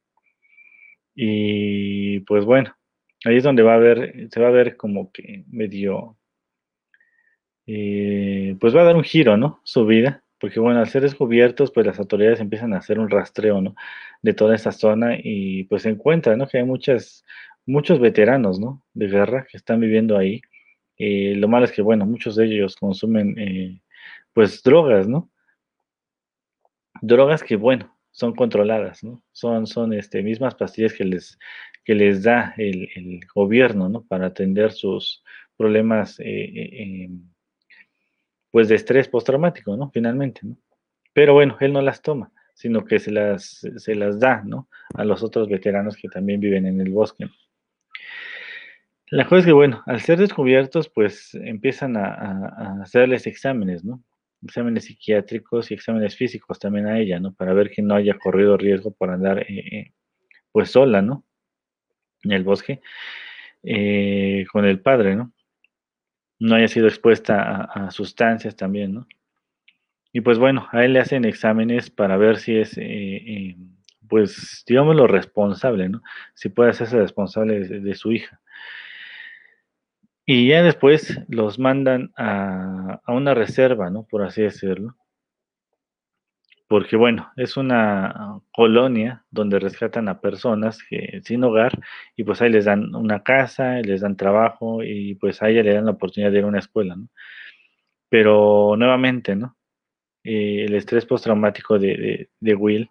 [1.16, 2.76] Y pues bueno,
[3.26, 6.18] ahí es donde va a ver, se va a ver como que medio
[7.66, 9.62] eh, pues va a dar un giro, ¿no?
[9.64, 13.62] Su vida, porque bueno, al ser descubiertos, pues las autoridades empiezan a hacer un rastreo,
[13.62, 13.76] ¿no?
[14.22, 16.50] De toda esa zona y pues se encuentra, ¿no?
[16.50, 17.24] Que hay muchas,
[17.66, 18.84] muchos veteranos, ¿no?
[18.94, 20.42] De guerra que están viviendo ahí.
[20.98, 23.82] Eh, lo malo es que, bueno, muchos de ellos consumen, eh,
[24.34, 25.32] pues, drogas, ¿no?
[27.02, 29.24] Drogas que, bueno, son controladas, ¿no?
[29.32, 31.40] Son, son este, mismas pastillas que les,
[31.86, 34.04] que les da el, gobierno, ¿no?
[34.04, 35.24] Para atender sus
[35.56, 37.08] problemas eh,
[38.54, 39.90] pues de estrés postraumático, ¿no?
[39.90, 40.56] Finalmente, ¿no?
[41.12, 44.70] Pero bueno, él no las toma, sino que se las, se las da, ¿no?
[44.94, 47.26] A los otros veteranos que también viven en el bosque.
[49.08, 54.04] La cosa es que, bueno, al ser descubiertos, pues empiezan a, hacerles exámenes, ¿no?
[54.44, 57.34] Exámenes psiquiátricos y exámenes físicos también a ella, ¿no?
[57.34, 59.94] Para ver que no haya corrido riesgo por andar, eh, eh,
[60.52, 61.26] pues sola, ¿no?
[62.22, 62.82] En el bosque,
[63.64, 65.34] eh, con el padre, ¿no?
[66.44, 69.08] No haya sido expuesta a, sustancias también, ¿no?
[70.12, 73.56] Y pues bueno, a él le hacen exámenes para ver si es, eh, eh,
[74.10, 76.02] pues, digamos, lo responsable, ¿no?
[76.36, 78.42] Si puede hacerse responsable de, su hija.
[80.26, 84.04] Y ya después los mandan a, a, una reserva, ¿no?
[84.04, 84.98] Por así decirlo
[86.74, 91.80] porque bueno, es una colonia donde rescatan a personas que, sin hogar
[92.16, 95.76] y pues ahí les dan una casa, les dan trabajo y pues a ella le
[95.76, 97.10] dan la oportunidad de ir a una escuela, ¿no?
[98.10, 99.56] Pero nuevamente, ¿no?
[100.24, 102.90] Eh, el estrés postraumático de, de, Will,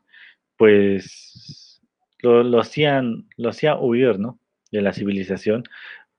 [0.56, 1.82] pues
[2.20, 4.38] lo, hacían, lo hacía huir, ¿no?
[4.70, 5.64] De la civilización,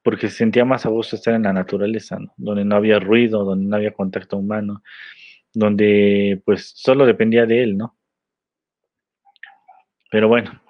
[0.02, 2.34] porque se sentía más a gusto estar en la naturaleza, ¿no?
[2.36, 4.84] Donde no había ruido, donde no había contacto humano
[5.54, 7.98] donde pues solo dependía de él, ¿no?
[10.10, 10.62] Pero bueno,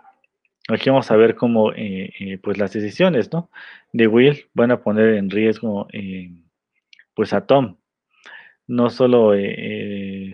[0.70, 3.50] aquí vamos a ver cómo eh, eh, pues las decisiones, ¿no?
[3.92, 6.32] De Will van a poner en riesgo eh,
[7.14, 7.78] pues a Tom,
[8.68, 9.34] no solo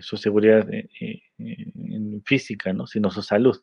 [0.00, 0.66] su seguridad
[2.24, 2.86] física, ¿no?
[2.86, 3.60] Sino su salud.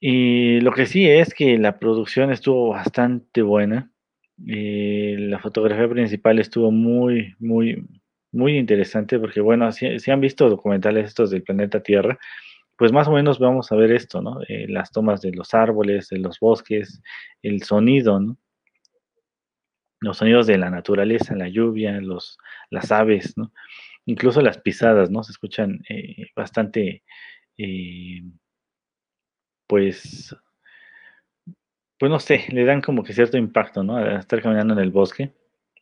[0.00, 3.90] Y lo que sí es que la producción estuvo bastante buena.
[4.36, 7.84] La fotografía principal estuvo muy, muy,
[8.32, 12.18] muy interesante porque, bueno, si, han visto documentales estos del planeta Tierra,
[12.76, 14.40] pues más o menos vamos a ver esto, ¿no?
[14.48, 17.02] Eh, las tomas de los árboles, de los bosques,
[17.42, 18.38] el sonido, ¿no?
[20.00, 22.38] Los sonidos de la naturaleza, la lluvia, los,
[22.70, 23.52] las aves, ¿no?
[24.06, 25.22] Incluso las pisadas, ¿no?
[25.24, 27.02] Se escuchan eh, bastante,
[27.58, 28.22] eh,
[29.66, 30.36] pues,
[31.98, 33.96] pues no sé, le dan como que cierto impacto, ¿no?
[33.96, 35.32] A estar caminando en el bosque,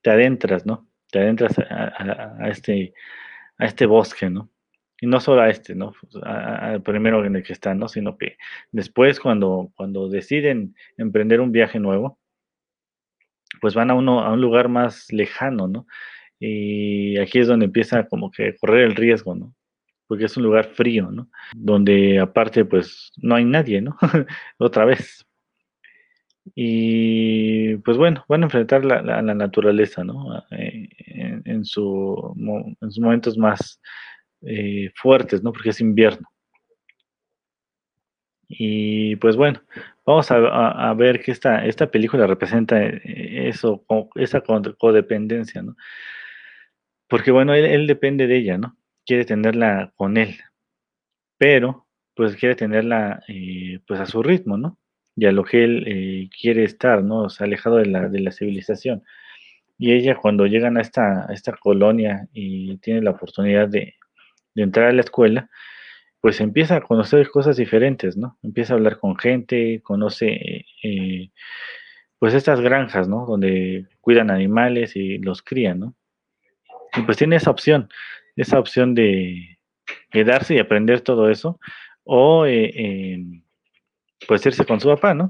[0.03, 0.89] te adentras, ¿no?
[1.11, 2.95] Te adentras a, este,
[3.59, 4.51] a este bosque, ¿no?
[5.01, 5.93] Y no solo a este, ¿no?
[6.23, 7.89] Al primero en el que están, ¿no?
[7.89, 8.37] Sino que
[8.73, 12.19] después cuando, cuando deciden emprender un viaje nuevo,
[13.61, 15.87] pues van a uno a un lugar más lejano, ¿no?
[16.39, 19.55] Y aquí es donde empieza como que a correr el riesgo, ¿no?
[20.07, 21.31] Porque es un lugar frío, ¿no?
[21.55, 23.97] Donde aparte pues no hay nadie, ¿no?
[24.59, 25.27] Otra vez.
[26.55, 30.45] Y pues bueno, van a enfrentar la, la, naturaleza, ¿no?
[30.53, 30.89] Eh,
[31.45, 32.35] en, su,
[32.81, 33.81] en sus momentos más
[34.43, 35.53] eh, fuertes, ¿no?
[35.53, 36.29] Porque es invierno.
[38.49, 39.61] Y pues bueno,
[40.05, 43.85] vamos a, ver que esta, esta película representa eh, eso,
[44.15, 45.77] esa codependencia, ¿no?
[47.09, 48.77] Porque bueno, él, depende de ella, ¿no?
[49.05, 50.37] Quiere tenerla con él,
[51.39, 53.23] pero pues quiere tenerla
[53.87, 54.79] pues a su ritmo, ¿no?
[55.17, 57.25] Y a lo que él quiere estar, ¿no?
[57.25, 59.03] O sea, alejado de la, de la civilización.
[59.79, 63.95] Y ella cuando llegan a esta, a esta colonia y tiene la oportunidad de,
[64.55, 65.51] de entrar a la escuela,
[66.21, 68.37] pues empieza a conocer cosas diferentes, ¿no?
[68.43, 71.31] Empieza a hablar con gente, conoce eh,
[72.19, 73.27] pues estas granjas, ¿no?
[73.27, 75.95] Donde cuidan animales y los crían, ¿no?
[76.97, 77.89] Y pues tiene esa opción,
[78.35, 79.59] esa opción de
[80.11, 81.61] quedarse y aprender todo eso,
[82.03, 83.43] o eh, em,
[84.27, 85.29] pues irse con su papá, ¿no?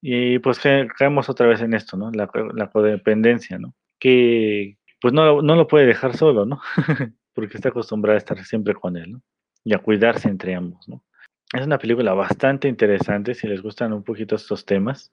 [0.00, 2.10] Y pues caemos otra vez en esto, ¿no?
[2.12, 3.74] La, la codependencia, ¿no?
[3.98, 6.60] Que pues no, no lo puede dejar solo, ¿no?
[7.34, 9.22] porque está acostumbrada a estar siempre con él, ¿no?
[9.64, 11.04] Y a cuidarse entre ambos, ¿no?
[11.52, 15.12] Es una película bastante interesante si les gustan un poquito estos temas,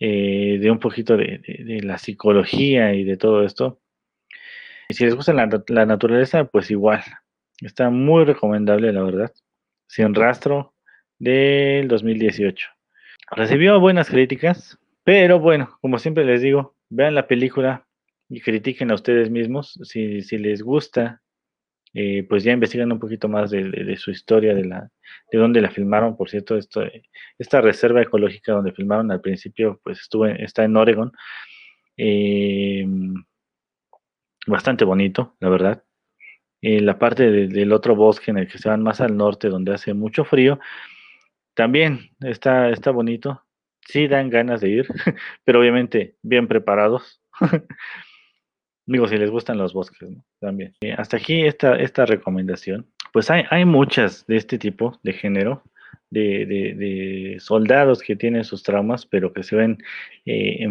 [0.00, 1.40] eh, de un poquito de,
[1.82, 3.80] la psicología y de todo esto.
[4.88, 7.02] Y si les gusta la, la, naturaleza, pues igual.
[7.60, 9.32] Está muy recomendable, la verdad.
[9.86, 10.74] Sin rastro
[11.18, 12.68] del 2018.
[13.30, 17.86] Recibió buenas críticas, pero bueno, como siempre les digo, vean la película
[18.28, 19.78] y critiquen a ustedes mismos.
[19.82, 21.22] Si, si les gusta
[21.98, 24.90] eh, pues ya investigan un poquito más de, su historia, de, la,
[25.32, 26.14] de dónde la filmaron.
[26.14, 26.82] Por cierto, esto,
[27.38, 30.06] esta reserva ecológica donde filmaron al principio, pues
[30.38, 31.10] está en Oregon.
[31.96, 33.14] Em,
[34.46, 35.84] bastante bonito, la verdad.
[36.60, 39.72] Eh, la parte del otro bosque en el que se van más al norte, donde
[39.72, 40.58] hace mucho frío,
[41.56, 43.42] también está, está bonito.
[43.88, 44.86] Sí dan ganas de ir,
[45.44, 47.20] pero obviamente bien preparados.
[48.86, 50.08] Digo, si les gustan los bosques.
[50.38, 50.74] También.
[50.96, 52.86] Hasta aquí esta, esta recomendación.
[53.12, 55.62] Pues hay, hay muchas de este tipo, de género,
[56.10, 59.78] de, de, soldados que tienen sus traumas, pero que se ven,
[60.26, 60.68] eh,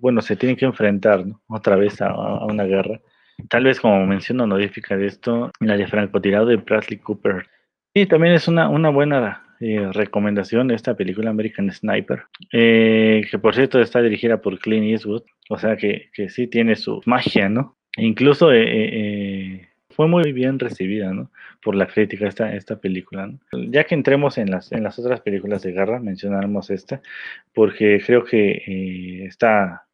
[0.00, 3.00] bueno, se tienen que enfrentar otra vez a, una guerra.
[3.48, 7.46] Tal vez como menciono honorífica de esto, la de francotirado de Bradley Cooper.
[7.94, 13.38] Y también es una, una buena eh, recomendación de esta película American Sniper, eh, que
[13.38, 17.48] por cierto está dirigida por Clint Eastwood, o sea que, que sí tiene su magia,
[17.48, 17.76] ¿no?
[17.96, 21.30] Incluso eh, fue muy bien recibida, ¿no?
[21.62, 23.30] Por la crítica esta, esta película.
[23.52, 27.00] Ya que entremos en las, en las otras películas de guerra, mencionaremos esta,
[27.54, 29.86] porque creo que esta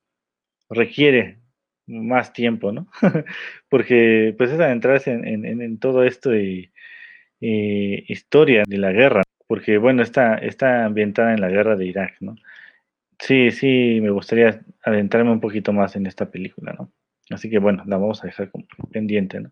[0.70, 1.40] requiere
[1.86, 2.88] más tiempo, ¿no?
[3.68, 6.72] porque pues es adentrarse en, en, en todo esto y
[7.40, 12.36] historia de la guerra porque bueno, está, está ambientada en la guerra de Irak, ¿no?
[13.18, 16.92] Sí, sí, me gustaría adentrarme un poquito más en esta película, ¿no?
[17.30, 18.50] Así que bueno, la vamos a dejar
[18.92, 19.50] pendiente, ¿no?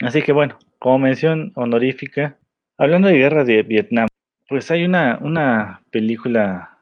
[0.00, 2.38] Así que bueno, como mención honorífica,
[2.78, 4.08] hablando de guerra de Vietnam,
[4.48, 6.78] pues hay una, una película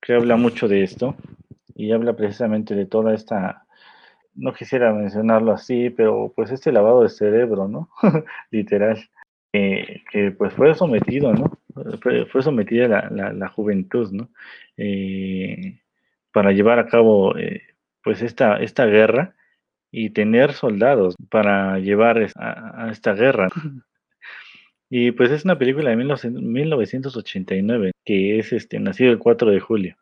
[0.00, 1.16] que habla mucho de esto
[1.74, 3.66] y habla precisamente de toda esta,
[4.34, 7.88] no quisiera mencionarlo así, pero pues este lavado de cerebro, ¿no?
[8.50, 8.98] Literal,
[10.10, 11.58] que pues fue sometido, ¿no?
[12.00, 14.28] Fue, sometida la, la, juventud, ¿no?
[14.76, 15.80] Eh,
[16.32, 17.62] para llevar a cabo eh,
[18.02, 19.36] pues esta, esta guerra
[19.92, 23.48] y tener soldados para llevar a, esta guerra.
[24.90, 29.96] Y pues es una película de 1989 que es este, nacido el 4 de julio.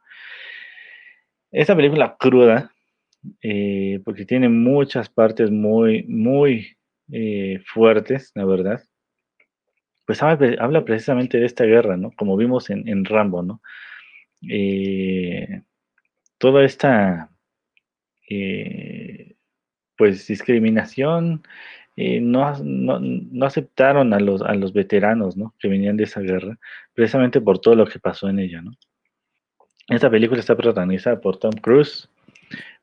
[1.50, 2.72] Esta película cruda,
[3.42, 6.76] eh, porque tiene muchas partes muy, muy
[7.64, 8.82] fuertes, la verdad
[10.06, 12.10] pues habla, precisamente de esta guerra, ¿no?
[12.12, 13.60] Como vimos en, Rambo, ¿no?
[14.48, 15.62] Eh,
[16.38, 17.30] toda esta,
[18.28, 19.36] eh,
[19.96, 21.42] pues, discriminación,
[21.96, 25.54] eh, no, no, aceptaron a los, a los veteranos, ¿no?
[25.58, 26.58] Que venían de esa guerra,
[26.94, 28.72] precisamente por todo lo que pasó en ella, ¿no?
[29.88, 32.08] Esta película está protagonizada por Tom Cruise,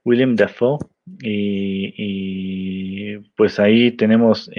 [0.06, 0.80] William Dafoe,
[1.22, 4.50] y, pues ahí tenemos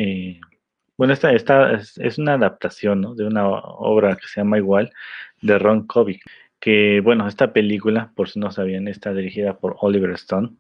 [1.01, 4.92] bueno, esta, es, una adaptación de una obra que se llama igual
[5.40, 6.22] de Ron Kovic,
[6.61, 10.51] que bueno, esta película, por si no sabían, está dirigida por Oliver Stone.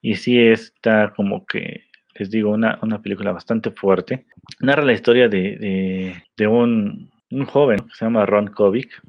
[0.00, 1.84] Y sí está como que,
[2.14, 4.24] les digo, una, película bastante fuerte.
[4.60, 6.14] Narra la historia de,
[6.48, 7.10] un,
[7.48, 9.02] joven que se llama Ron Kovic,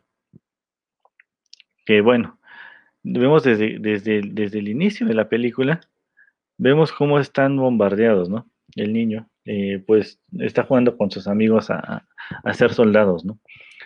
[1.85, 2.38] que bueno,
[3.03, 5.79] vemos desde, desde, desde el inicio de la película,
[6.57, 8.49] vemos cómo están bombardeados, ¿no?
[8.75, 12.05] El niño eh, pues está jugando con sus amigos a,
[12.53, 13.39] ser soldados, ¿no?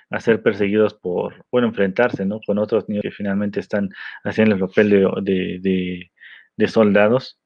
[0.09, 2.41] A ser perseguidos por, bueno, enfrentarse, ¿no?
[2.45, 3.89] Con otros niños que finalmente están
[4.24, 6.09] haciendo el papel de,
[6.57, 7.39] de, soldados.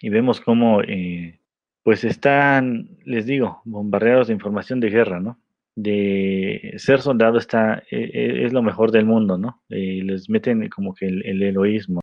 [0.00, 1.38] Y vemos cómo, eh,
[1.84, 5.38] pues están, les digo, bombardeados de información de guerra, ¿no?
[5.76, 9.62] De ser soldado está, e, e, es lo mejor del mundo, ¿no?
[9.70, 12.00] Eh, les meten como que el, el heroísmo.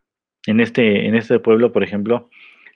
[0.47, 2.29] En este, en este pueblo, por ejemplo,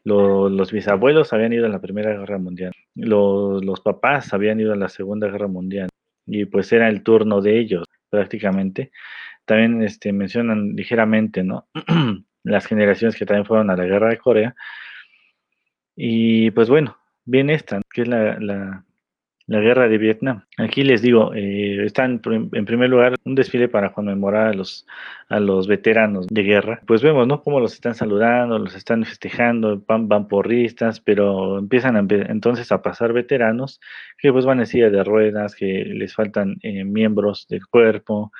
[0.03, 4.89] los, bisabuelos habían ido a la Primera Guerra Mundial, los, papás habían ido a la
[4.89, 5.89] Segunda Guerra Mundial
[6.25, 8.91] y pues era el turno de ellos prácticamente.
[9.45, 11.67] También este, mencionan ligeramente ¿no?
[12.43, 14.55] las generaciones que también fueron a la Guerra de Corea.
[15.95, 18.85] Y pues bueno, viene esta, que es la
[19.47, 20.45] guerra de Vietnam.
[20.57, 24.85] Aquí les digo, eh, están en primer lugar un desfile para conmemorar a los,
[25.29, 26.81] a los veteranos de guerra.
[26.85, 27.41] Pues vemos, ¿no?
[27.41, 33.13] Cómo los están saludando, los están festejando, van, van porristas, pero empiezan entonces a pasar
[33.13, 33.79] veteranos
[34.17, 38.31] que pues van en silla de ruedas, que les faltan eh, miembros del cuerpo.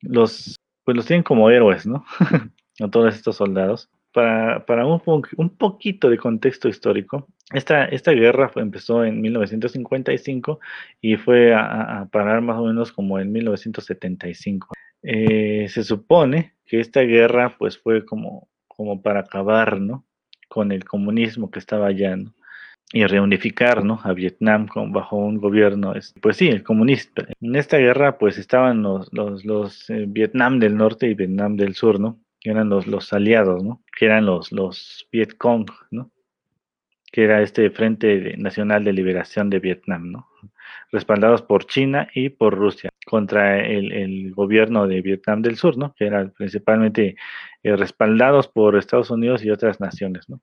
[0.00, 2.04] Los, pues los tienen como héroes, ¿no?
[2.80, 5.00] a todos estos soldados para, un,
[5.36, 10.60] un, poquito de contexto histórico, esta, esta guerra empezó en 1955
[11.00, 14.72] y fue a, parar más o menos como en 1975.
[15.02, 20.04] Eh, se supone que esta guerra pues fue como, como para acabar ¿no?
[20.48, 22.16] con el comunismo que estaba allá
[22.92, 24.00] y reunificar ¿no?
[24.04, 27.26] a Vietnam bajo un gobierno, pues sí, el comunista.
[27.40, 31.74] En esta guerra pues estaban los, los, los eh, Vietnam del norte y Vietnam del
[31.74, 32.18] sur, ¿no?
[32.42, 33.82] Que eran los, los aliados, ¿no?
[33.96, 36.10] Que eran los, los Vietcong, ¿no?
[37.12, 40.28] Que era este Frente Nacional de Liberación de Vietnam, ¿no?
[40.90, 45.94] Respaldados por China y por Rusia contra el, gobierno de Vietnam del Sur, ¿no?
[45.94, 47.16] Que eran principalmente
[47.62, 50.40] eh, respaldados por Estados Unidos y otras naciones, ¿no?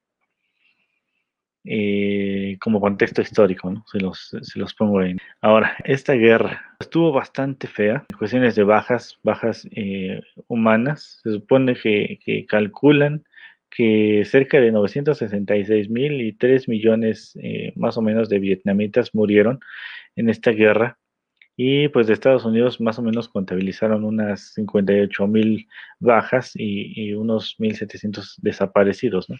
[1.65, 3.83] Eh, como contexto histórico, ¿no?
[3.91, 5.17] Se los, se los pongo ahí.
[5.41, 11.19] Ahora, esta guerra estuvo bastante fea, cuestiones de bajas, bajas eh, humanas.
[11.21, 13.25] Se supone que, calculan
[13.69, 19.59] que cerca de 966 mil y 3 millones eh, más o menos de vietnamitas murieron
[20.15, 20.97] en esta guerra.
[21.57, 25.67] Y pues de Estados Unidos más o menos contabilizaron unas 58 mil
[25.99, 29.35] bajas y, y unos 1.700 desaparecidos, ¿no?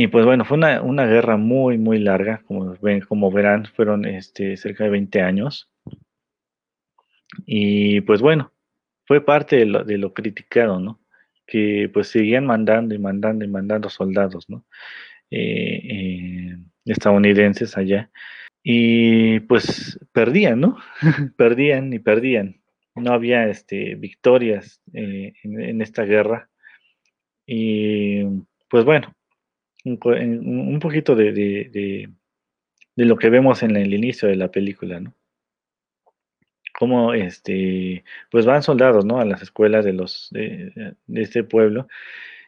[0.00, 4.56] Y pues bueno, fue una, guerra muy, muy larga, como, ven, como verán, fueron este,
[4.56, 5.68] cerca de 20 años.
[7.46, 8.52] Y pues bueno,
[9.06, 11.00] fue parte de lo, criticado, ¿no?
[11.48, 14.64] Que pues seguían mandando y mandando y mandando soldados, ¿no?
[15.32, 18.08] Eh, eh, estadounidenses allá.
[18.62, 20.78] Y pues perdían, ¿no?
[21.36, 22.60] perdían y perdían.
[22.94, 26.50] No había este, victorias eh, en esta guerra.
[27.44, 28.22] Y
[28.68, 29.17] pues bueno,
[29.84, 32.08] un, poquito de, de,
[32.96, 35.14] lo que vemos en el inicio de la película, ¿no?
[36.78, 39.18] Cómo este, pues van soldados, ¿no?
[39.18, 41.88] A las escuelas de los de, este pueblo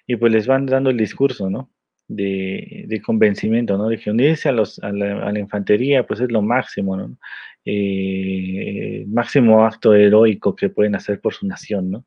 [0.06, 1.70] y pues les van dando el discurso, ¿no?
[2.08, 3.88] De, de convencimiento, ¿no?
[3.88, 7.16] De que unirse a, los, a, la, infantería, pues es lo máximo, ¿no?
[7.64, 12.06] Eh, máximo acto heroico que pueden hacer por su nación, ¿no?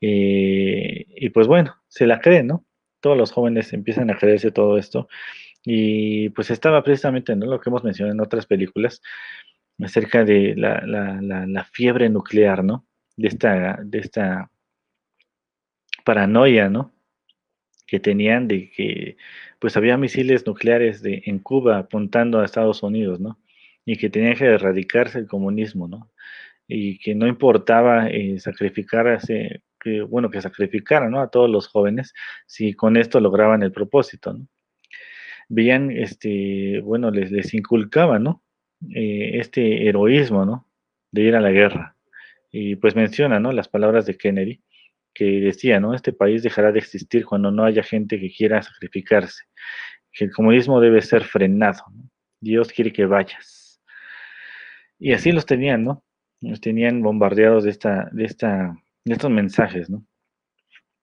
[0.00, 2.64] Eh, y pues bueno, se la creen, ¿no?
[3.00, 5.08] Todos los jóvenes empiezan a creerse todo esto.
[5.64, 7.46] Y pues estaba precisamente ¿no?
[7.46, 9.02] lo que hemos mencionado en otras películas
[9.84, 12.86] acerca de la, fiebre nuclear, ¿no?
[13.16, 14.50] De esta, de esta
[16.04, 16.92] paranoia, ¿no?
[17.86, 19.16] Que tenían de que
[19.58, 23.38] pues había misiles nucleares de, en Cuba apuntando a Estados Unidos, ¿no?
[23.84, 26.10] Y que tenía que erradicarse el comunismo, ¿no?
[26.68, 32.12] Y que no importaba eh, sacrificar ese que, bueno, que sacrificaran a todos los jóvenes
[32.46, 34.32] si con esto lograban el propósito.
[34.34, 34.46] ¿no?
[35.48, 38.42] Veían, este, bueno, les, les inculcaban, ¿no?
[38.94, 40.66] eh, este heroísmo, ¿no?
[41.12, 41.96] De ir a la guerra.
[42.50, 43.52] Y pues menciona, ¿no?
[43.52, 44.62] Las palabras de Kennedy,
[45.14, 45.94] que decía, ¿no?
[45.94, 49.44] Este país dejará de existir cuando no haya gente que quiera sacrificarse,
[50.12, 51.84] que el comunismo debe ser frenado,
[52.40, 53.80] Dios quiere que vayas.
[54.98, 56.04] Y así los tenían, ¿no?
[56.40, 60.04] Los tenían bombardeados de, esta, de, esta, de estos mensajes, ¿no?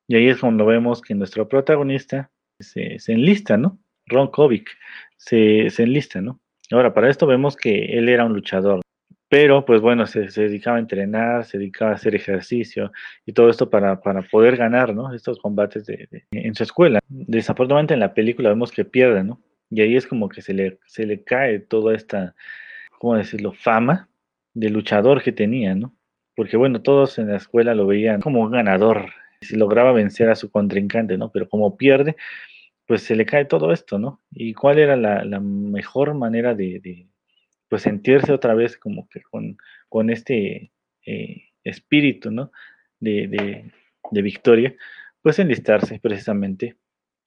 [0.08, 3.80] Y ahí es cuando vemos que nuestro protagonista se, enlista, ¿no?
[4.06, 4.70] Ron Kovic
[5.18, 6.40] se, se enlista, ¿no?
[6.72, 8.82] Ahora, para esto vemos que él era un luchador,
[9.30, 12.92] pero pues bueno, se, dedicaba a entrenar, se dedicaba a hacer ejercicio
[13.26, 15.14] y todo esto para, para poder ganar, ¿no?
[15.14, 17.00] Estos combates de, en su escuela.
[17.10, 19.42] Desafortunadamente en la película vemos que pierde, ¿no?
[19.70, 22.36] Y ahí es como que se le, se le cae toda esta,
[23.00, 24.10] ¿cómo decirlo?, fama
[24.54, 25.94] de luchador que tenía, ¿no?
[26.38, 29.10] Porque bueno, todos en la escuela lo veían como un ganador,
[29.42, 31.32] si lograba vencer a su contrincante, ¿no?
[31.32, 32.16] Pero como pierde,
[32.86, 34.22] pues se le cae todo esto, ¿no?
[34.32, 37.08] ¿Y cuál era la, mejor manera de,
[37.68, 39.58] pues sentirse otra vez como que con,
[39.90, 40.72] con este
[41.08, 42.52] eh, espíritu, ¿no?
[43.00, 43.72] De,
[44.12, 44.76] de, victoria,
[45.24, 46.78] pues enlistarse precisamente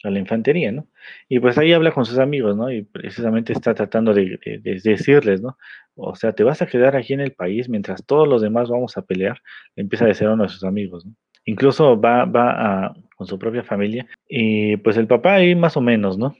[0.03, 0.87] a la infantería, ¿no?
[1.29, 2.71] Y pues ahí habla con sus amigos, ¿no?
[2.71, 4.39] Y precisamente está tratando de,
[4.73, 5.59] decirles, ¿no?
[5.95, 8.97] O sea, te vas a quedar aquí en el país mientras todos los demás vamos
[8.97, 9.41] a pelear,
[9.77, 11.15] empieza a decir a uno de sus amigos, ¿no?
[11.45, 16.19] Incluso va, va con su propia familia y pues el papá ahí más o menos,
[16.19, 16.35] ¿no?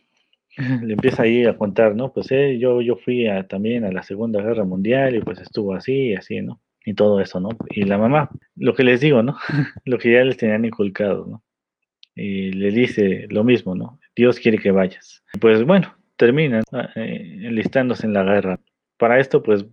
[0.83, 2.13] Le empieza ahí a contar, ¿no?
[2.13, 6.11] Pues eh, yo, yo fui también a la Segunda Guerra Mundial y pues estuvo así
[6.11, 6.61] y así, ¿no?
[6.85, 7.51] Y todo eso, ¿no?
[7.69, 9.37] Y la mamá, lo que les digo, ¿no?
[9.85, 11.43] lo que ya les tenían inculcado, ¿no?
[12.21, 13.99] Y le dice lo mismo, ¿no?
[14.15, 15.25] Dios quiere que vayas.
[15.41, 16.63] Pues bueno, terminan
[16.97, 18.61] eh, enlistándose en la guerra.
[18.99, 19.65] Para esto, pues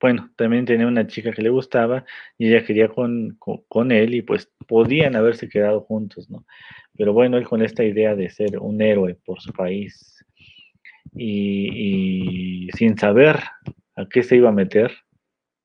[0.00, 2.04] bueno, también tenía una chica que le gustaba
[2.38, 6.44] y ella quería con, con, él y pues podían haberse quedado juntos, ¿no?
[6.96, 10.24] Pero bueno, él con esta idea de ser un héroe por su país
[11.14, 13.40] y, sin saber
[13.96, 14.92] a qué se iba a meter,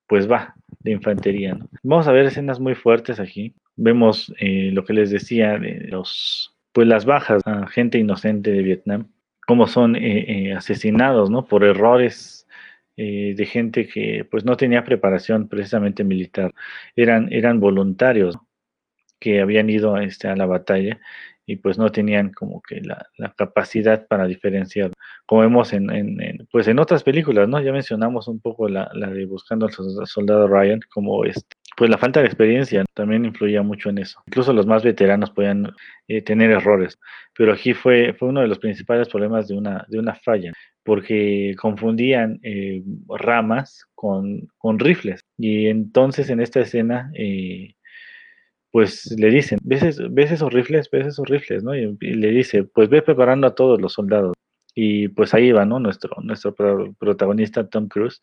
[0.08, 1.70] pues va, de infantería, ¿no?
[1.84, 3.54] Vamos a ver escenas muy fuertes aquí.
[3.76, 8.62] Vemos eh, lo que les decía de los, pues las bajas a gente inocente de
[8.62, 9.08] Vietnam,
[9.48, 11.46] cómo son eh, eh, asesinados, ¿no?
[11.46, 12.48] Por errores
[12.98, 16.54] eh, de gente que pues no tenía preparación precisamente militar,
[16.96, 18.38] eran, eran voluntarios
[19.20, 21.00] que habían ido este, a la batalla
[21.46, 24.92] y pues no tenían como que la, capacidad para diferenciar,
[25.26, 27.60] como vemos en, en, pues en otras películas, ¿no?
[27.62, 31.98] Ya mencionamos un poco la, la de Buscando al Soldado Ryan, como este, pues la
[31.98, 34.22] falta de experiencia también influía mucho en eso.
[34.28, 35.72] Incluso los más veteranos podían
[36.08, 37.00] eh, tener errores,
[37.38, 40.52] pero aquí fue, fue uno de los principales problemas de una, de una falla
[40.84, 44.48] porque confundían eh, ramas con,
[44.80, 45.22] rifles.
[45.38, 47.76] Y entonces en esta escena, eh,
[48.72, 50.90] pues le dicen, ¿ves, ¿ves, esos rifles?
[50.92, 51.64] ¿Ves esos rifles?
[51.64, 51.76] ¿no?
[51.76, 54.34] Y, le dice, pues ve preparando a todos los soldados.
[54.84, 55.80] Y pues ahí va, ¿no?
[55.80, 56.56] Nuestro, nuestro
[56.98, 58.20] protagonista Tom Cruise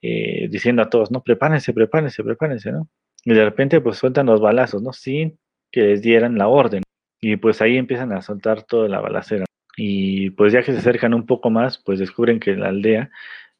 [0.00, 2.88] eh, diciendo a todos, no, prepárense, prepárense, prepárense, ¿no?
[3.22, 4.94] Y de repente pues sueltan los balazos, ¿no?
[4.94, 5.38] Sin
[5.70, 6.82] que les dieran la orden.
[7.20, 9.44] Y pues ahí empiezan a soltar toda la balacera.
[9.76, 13.10] Y pues ya que se acercan un poco más, pues descubren que la aldea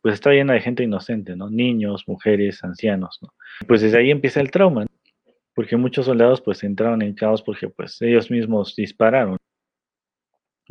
[0.00, 1.50] pues está llena de gente inocente, ¿no?
[1.50, 3.34] Niños, mujeres, ancianos, ¿no?
[3.68, 4.86] Pues desde ahí empieza el trauma,
[5.54, 9.36] porque muchos soldados pues entraron en caos porque pues ellos mismos dispararon.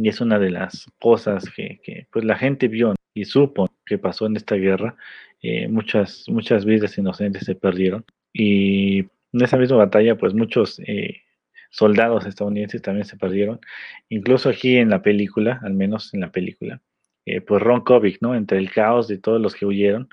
[0.01, 4.27] Y es una de las cosas que, pues la gente vio y supo que pasó
[4.27, 4.95] en esta guerra.
[5.41, 8.05] Eh, muchas, muchas vidas inocentes se perdieron.
[8.31, 11.23] Y en esa misma batalla pues muchos eh,
[11.69, 13.59] soldados estadounidenses también se perdieron.
[14.07, 16.81] Incluso aquí en la película, al menos en la película,
[17.25, 18.35] eh, pues Ron Kovic, ¿no?
[18.35, 20.07] Entre el caos de todos los que huyeron,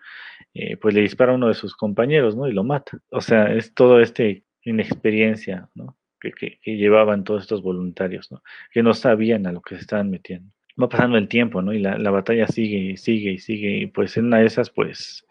[0.80, 2.48] pues le dispara a uno de sus compañeros, ¿no?
[2.48, 2.98] Y lo mata.
[3.10, 5.96] O sea, es todo este inexperiencia, ¿no?
[6.20, 8.30] Que, que, llevaban todos estos voluntarios.
[8.72, 10.50] Que no sabían a lo que se estaban metiendo.
[10.80, 11.72] Va pasando el tiempo, ¿no?
[11.72, 13.78] Y la, la batalla sigue y sigue y sigue.
[13.78, 15.26] Y pues en una de esas, pues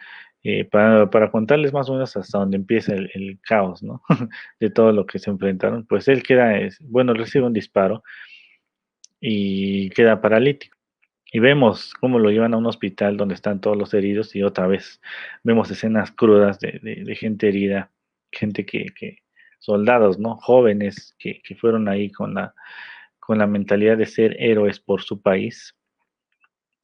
[0.47, 4.03] eh, para, contarles más o menos hasta donde empieza el, caos, ¿no?
[4.59, 8.03] de todo lo que se enfrentaron, pues él queda, bueno, recibe un disparo
[9.19, 10.77] y queda paralítico.
[11.31, 14.67] Y vemos cómo lo llevan a un hospital donde están todos los heridos y otra
[14.67, 15.01] vez
[15.43, 17.91] vemos escenas crudas de, gente herida,
[18.31, 19.17] gente que,
[19.59, 20.35] soldados, ¿no?
[20.37, 22.53] Jóvenes que, fueron ahí con la,
[23.19, 25.75] con la mentalidad de ser héroes por su país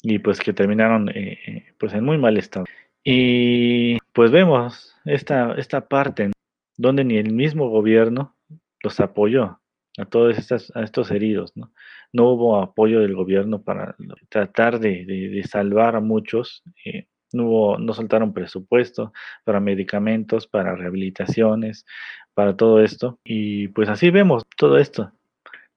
[0.01, 2.65] y pues que terminaron eh, eh, pues en muy mal estado.
[3.03, 6.31] Y pues vemos esta, esta parte
[6.77, 8.35] donde ni el mismo gobierno
[8.83, 9.59] los apoyó
[9.97, 11.51] a todos estos heridos.
[11.55, 11.71] ¿no?
[12.13, 13.95] no hubo apoyo del gobierno para
[14.29, 16.63] tratar de, salvar a muchos.
[16.85, 19.13] Eh, no, hubo, no soltaron presupuesto
[19.45, 21.85] para medicamentos, para rehabilitaciones,
[22.33, 23.19] para todo esto.
[23.23, 25.11] Y pues así vemos todo esto,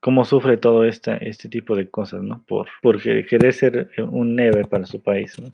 [0.01, 2.45] cómo sufre todo esta, este tipo de cosas, ¿no?
[2.47, 5.53] Por, por querer ser un neve para su país, ¿no?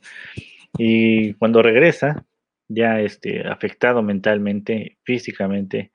[0.78, 2.24] Y cuando regresa,
[2.68, 5.92] ya este, afectado mentalmente, físicamente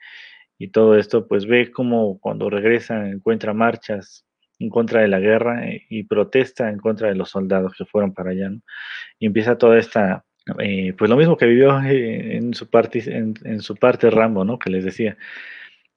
[0.57, 4.25] y todo esto, pues ve como cuando regresa encuentra marchas
[4.59, 8.13] en contra de la guerra eh, y protesta en contra de los soldados que fueron
[8.13, 8.51] para allá,
[9.19, 10.25] Y empieza toda esta,
[10.59, 14.59] eh, pues lo mismo que vivió eh, en su parte, en, su parte Rambo, ¿no?
[14.59, 15.17] Que les decía,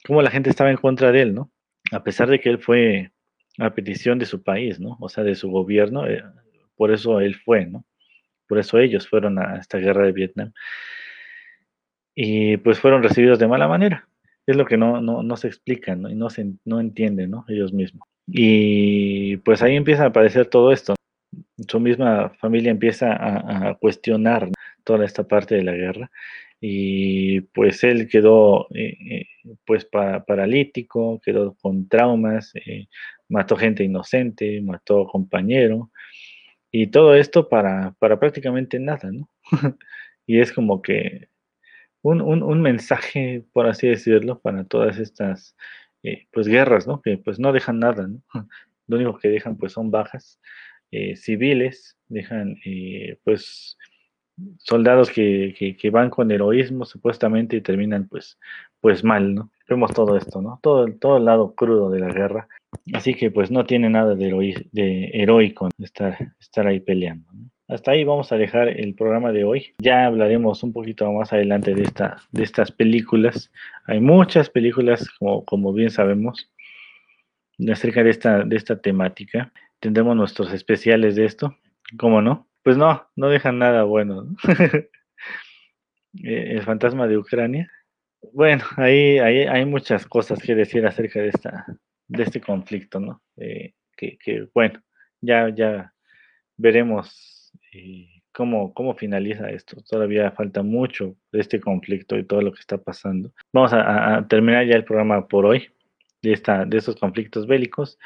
[0.07, 1.51] cómo la gente estaba en contra de él, ¿no?
[1.93, 3.13] A pesar de que él fue
[3.59, 4.97] a petición de su país, ¿no?
[5.01, 6.05] O sea, de su gobierno,
[6.77, 7.85] por eso él fue, ¿no?
[8.49, 10.53] Por eso ellos fueron a esta guerra de Vietnam.
[12.15, 14.09] Y pues fueron recibidos de mala manera.
[14.47, 16.09] Es lo que no, no, se explica ¿no?
[16.09, 17.45] y no se no entienden ¿no?
[17.49, 18.09] ellos mismos.
[18.27, 20.95] Y pues ahí empieza a aparecer todo esto.
[21.69, 24.51] Su misma familia empieza a, cuestionar
[24.85, 26.11] toda esta parte de la guerra
[26.61, 29.27] y pues él quedó eh, eh,
[29.65, 32.89] pues paralítico, quedó con traumas, eh,
[33.29, 35.91] mató gente inocente, mató compañero
[36.71, 39.11] y todo esto para, para prácticamente nada,
[40.27, 41.29] y es como que
[42.03, 45.57] un, un, mensaje, por así decirlo, para todas estas
[46.33, 47.03] pues guerras, ¿no?
[47.03, 48.09] Que pues no dejan nada.
[48.87, 50.41] Lo único que dejan pues son bajas
[50.91, 53.77] eh, civiles, dejan eh, pues
[54.59, 58.39] soldados que, que, van con heroísmo supuestamente y terminan pues,
[58.81, 59.51] pues mal, ¿no?
[59.69, 60.61] Vemos todo esto, ¿no?
[60.63, 62.49] Todo, todo el lado crudo de la guerra.
[62.93, 67.27] Así que pues no tiene nada de, de heroico estar, estar ahí peleando.
[67.69, 69.75] Hasta ahí vamos a dejar el programa de hoy.
[69.79, 73.53] Ya hablaremos un poquito más adelante de, esta, de estas películas.
[73.85, 76.51] Hay muchas películas, como, como bien sabemos,
[77.71, 79.53] acerca de esta, de esta temática.
[79.81, 81.57] Tendremos nuestros especiales de esto.
[81.99, 82.49] ¿Cómo no?
[82.63, 84.27] Pues no, no dejan nada bueno.
[86.25, 87.71] Eh, el fantasma de Ucrania.
[88.33, 91.67] Bueno, ahí, hay muchas cosas que decir acerca de, esta,
[92.09, 93.23] de este conflicto, ¿no?
[93.37, 94.83] Eh, que, bueno,
[95.21, 95.93] ya, ya
[96.57, 99.77] veremos eh, cómo, cómo finaliza esto.
[99.89, 103.33] Todavía falta mucho de este conflicto y todo lo que está pasando.
[103.53, 105.69] Vamos a, terminar ya el programa por hoy
[106.23, 107.99] de, de estos conflictos bélicos,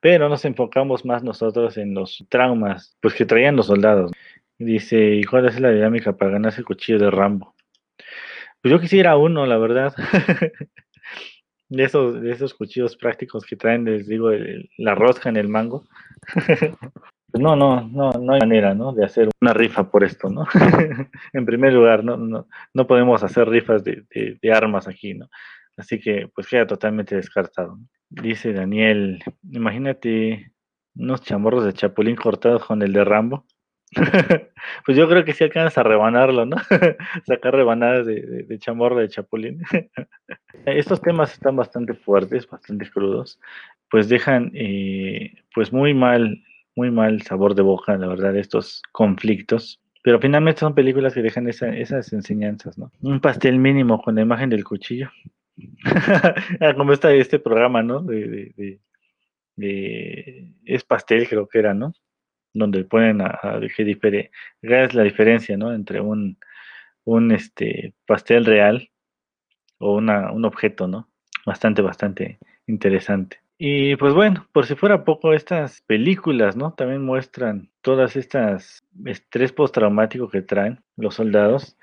[0.00, 4.12] pero nos enfocamos más nosotros en los traumas pues, que traían los soldados.
[4.58, 7.54] Dice, ¿y cuál es la dinámica para ganarse el cuchillo de Rambo?
[8.60, 9.94] Pues yo quisiera uno, la verdad.
[11.68, 14.30] de esos, de esos cuchillos prácticos que traen, les digo,
[14.78, 15.84] la rosca en el mango.
[17.34, 18.92] no, no, no, no hay manera, ¿no?
[18.92, 20.46] De hacer una rifa por esto, ¿no?
[21.32, 25.28] en primer lugar, no, no, no podemos hacer rifas de, de, armas aquí, ¿no?
[25.78, 27.78] Así que, pues queda totalmente descartado.
[28.10, 30.52] Dice Daniel, imagínate
[30.96, 33.46] unos chamorros de chapulín cortados con el de Rambo.
[34.84, 36.56] pues yo creo que sí alcanzas a rebanarlo, ¿no?
[37.26, 39.62] Sacar rebanadas de, de, chamorro de chapulín.
[40.66, 43.40] Estos temas están bastante fuertes, bastante crudos,
[43.88, 46.42] pues dejan eh, pues muy mal,
[46.74, 49.80] muy mal sabor de boca, la verdad, estos conflictos.
[50.02, 52.90] Pero finalmente son películas que dejan esas enseñanzas, ¿no?
[53.00, 55.10] Un pastel mínimo con la imagen del cuchillo.
[56.60, 58.00] Ah, como está este programa, ¿no?
[58.00, 58.80] de,
[60.64, 61.92] es pastel, creo que era, ¿no?
[62.54, 64.30] donde ponen a, que
[64.60, 65.72] es la diferencia, ¿no?
[65.72, 66.38] Entre un,
[67.04, 68.90] un este, pastel real
[69.78, 71.08] o una, un objeto, ¿no?
[71.46, 73.40] Bastante, bastante interesante.
[73.58, 76.74] Y pues bueno, por si fuera poco, estas películas, ¿no?
[76.74, 81.76] También muestran todas estas estrés postraumático que traen los soldados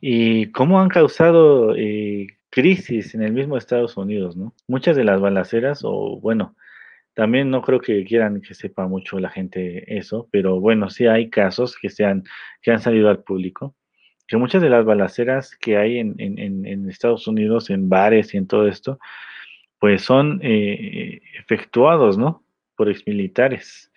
[0.00, 4.54] y cómo han causado eh, crisis en el mismo Estados Unidos, ¿no?
[4.66, 6.56] Muchas de las balaceras, o bueno,
[7.14, 11.30] también no creo que quieran que sepa mucho la gente eso, pero bueno, sí hay
[11.30, 12.22] casos que, se han,
[12.62, 13.74] que han salido al público,
[14.28, 18.46] que muchas de las balaceras que hay en, en, Estados Unidos, en bares y en
[18.46, 19.00] todo esto,
[19.80, 22.44] pues son eh, efectuados, ¿no?
[22.76, 23.90] Por exmilitares,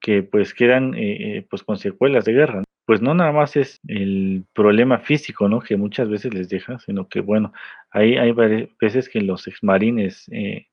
[0.00, 2.64] que pues quedan eh, eh, pues con secuelas de guerra.
[2.86, 5.60] Pues no nada más es el problema físico, ¿no?
[5.60, 7.52] Que muchas veces les deja, sino que bueno,
[7.90, 8.32] hay, hay
[8.80, 10.68] veces que los exmarines eh,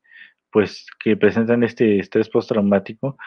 [0.51, 3.18] pues que presentan este estrés postraumático,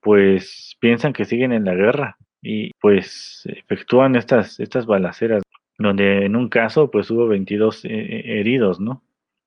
[0.00, 5.44] pues piensan que siguen en la guerra y pues efectúan estas, estas balaceras,
[5.78, 9.04] donde en un caso pues hubo 22 eh, heridos, ¿no?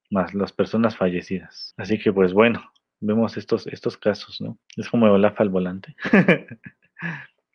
[0.10, 1.74] Más las personas fallecidas.
[1.78, 2.72] Así que pues bueno,
[3.02, 4.58] vemos estos, estos casos, ¿no?
[4.78, 5.96] Es como Olaf al volante.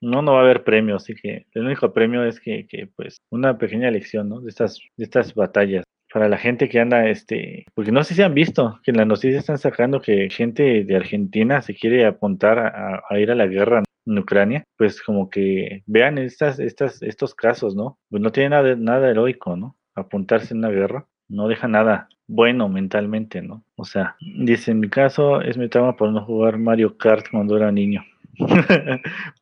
[0.01, 3.19] no, no va a haber premio, así que el único premio es que, que, pues
[3.31, 4.41] una pequeña lección, ¿no?
[4.41, 8.23] De estas, de estas batallas para la gente que anda, este, porque no sé si
[8.23, 12.59] han visto que en la noticia están sacando que gente de Argentina se quiere apuntar
[12.59, 17.77] a, ir a la guerra en Ucrania, pues como que vean estas, estas, estos casos,
[17.77, 17.99] ¿no?
[18.09, 19.77] Pues no tiene nada, nada heroico, ¿no?
[19.95, 23.65] Apuntarse en una guerra no deja nada bueno mentalmente, ¿no?
[23.77, 27.57] O sea, dice, en mi caso es mi trauma por no jugar Mario Kart cuando
[27.57, 28.05] era niño.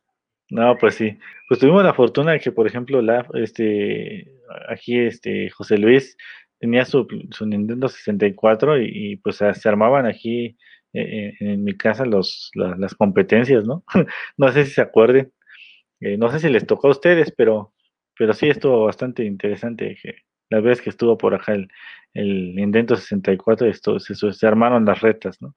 [0.49, 1.17] No, pues sí.
[1.47, 4.25] Pues tuvimos la fortuna de que, por ejemplo, la, este,
[4.67, 6.17] aquí, este, José Luis
[6.59, 10.57] tenía su, su Nintendo 64 y, y pues se armaban aquí
[10.93, 13.83] eh, en mi casa los, las competencias, ¿no?
[14.37, 15.31] no sé si se acuerden.
[16.01, 17.73] Eh, no sé si les tocó a ustedes, pero,
[18.17, 19.97] pero sí estuvo bastante interesante.
[20.01, 20.15] Que
[20.49, 21.69] la vez que estuvo por acá el,
[22.13, 25.55] el Nintendo 64, esto, se, se armaron las retas, ¿no?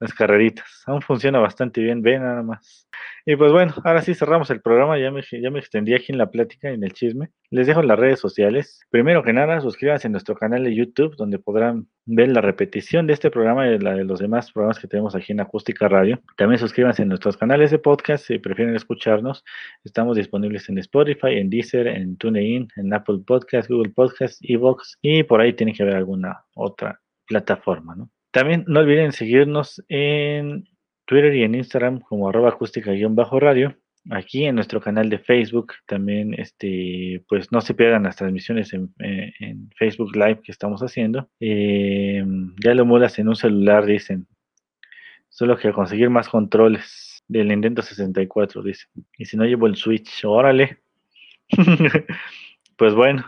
[0.00, 0.82] Las carreritas.
[0.86, 2.88] Aún funciona bastante bien, ve nada más.
[3.26, 6.16] Y pues bueno, ahora sí cerramos el programa, ya me, ya me extendí aquí en
[6.16, 7.28] la plática, en el chisme.
[7.50, 8.80] Les dejo las redes sociales.
[8.88, 13.12] Primero que nada, suscríbanse a nuestro canal de YouTube, donde podrán ver la repetición de
[13.12, 16.18] este programa y la de los demás programas que tenemos aquí en Acústica Radio.
[16.38, 19.44] También suscríbanse a nuestros canales de podcast si prefieren escucharnos.
[19.84, 25.24] Estamos disponibles en Spotify, en Deezer, en TuneIn, en Apple Podcast, Google Podcast, Evox y
[25.24, 28.10] por ahí tienen que ver alguna otra plataforma, ¿no?
[28.30, 30.64] También no olviden seguirnos en
[31.04, 33.76] Twitter y en Instagram como arroba acústica-radio.
[34.10, 38.94] Aquí en nuestro canal de Facebook también, este, pues no se pierdan las transmisiones en,
[39.00, 39.32] eh,
[39.76, 41.28] Facebook Live que estamos haciendo.
[41.40, 42.24] Eh,
[42.64, 44.26] ya lo mulas en un celular, dicen.
[45.28, 48.90] Solo que conseguir más controles del Nintendo 64, dicen.
[49.18, 50.78] Y si no llevo el Switch, órale.
[52.76, 53.24] pues bueno.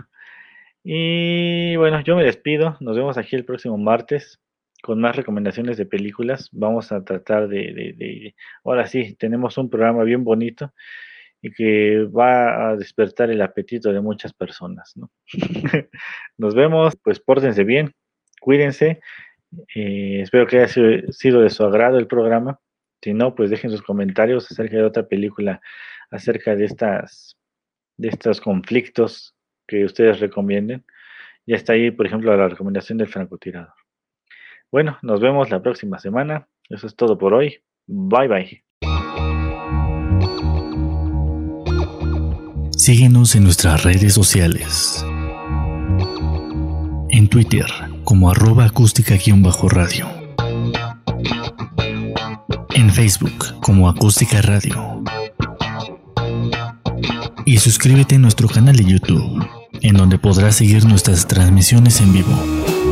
[0.85, 2.77] Y bueno, yo me despido.
[2.81, 4.43] Nos vemos aquí el próximo martes
[4.83, 6.51] con más recomendaciones de películas.
[6.53, 10.75] Vamos a tratar de, ahora sí, tenemos un programa bien bonito
[11.41, 14.93] y que va a despertar el apetito de muchas personas.
[14.97, 15.11] ¿no?
[16.37, 17.93] Nos vemos, pues pórtense bien,
[18.41, 19.01] cuídense.
[19.75, 22.59] Eh, espero que haya sido de su agrado el programa.
[23.03, 25.61] Si no, pues dejen sus comentarios acerca de otra película,
[26.11, 27.37] acerca de estas,
[27.97, 29.35] de estos conflictos
[29.67, 30.85] que ustedes recomienden.
[31.47, 33.82] Ya está ahí, por ejemplo, la recomendación del francotirador.
[34.73, 36.49] Bueno, nos vemos la próxima semana.
[36.71, 37.59] Eso es todo por hoy.
[37.87, 38.65] Bye bye.
[42.71, 45.05] Síguenos en nuestras redes sociales.
[47.11, 47.67] En Twitter
[48.05, 50.07] como arroba acústica-radio.
[52.75, 55.05] En Facebook como acústica radio.
[57.45, 59.47] Y suscríbete a nuestro canal de YouTube,
[59.83, 62.92] en donde podrás seguir nuestras transmisiones en vivo.